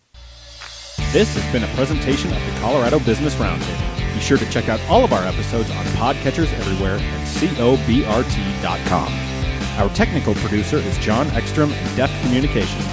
This 1.11 1.35
has 1.35 1.53
been 1.53 1.63
a 1.63 1.75
presentation 1.75 2.33
of 2.33 2.43
the 2.43 2.59
Colorado 2.61 2.97
Business 2.97 3.35
Roundtable. 3.35 4.13
Be 4.15 4.21
sure 4.21 4.39
to 4.39 4.49
check 4.49 4.69
out 4.69 4.81
all 4.89 5.03
of 5.03 5.13
our 5.13 5.23
episodes 5.23 5.69
on 5.69 5.85
podcatchers 5.97 6.51
everywhere 6.53 6.97
at 6.97 7.27
cobrt.com. 7.27 9.34
Our 9.77 9.89
technical 9.89 10.35
producer 10.35 10.77
is 10.77 10.97
John 10.99 11.27
Ekstrom 11.31 11.73
in 11.73 11.95
Deft 11.97 12.21
Communications. 12.21 12.85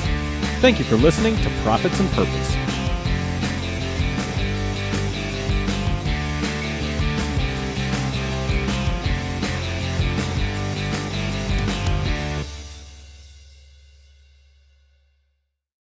Thank 0.61 0.81
you 0.81 0.85
for 0.85 0.97
listening 0.97 1.37
to 1.37 1.51
Profits 1.63 2.01
and 2.01 2.11
Purpose. 2.11 2.62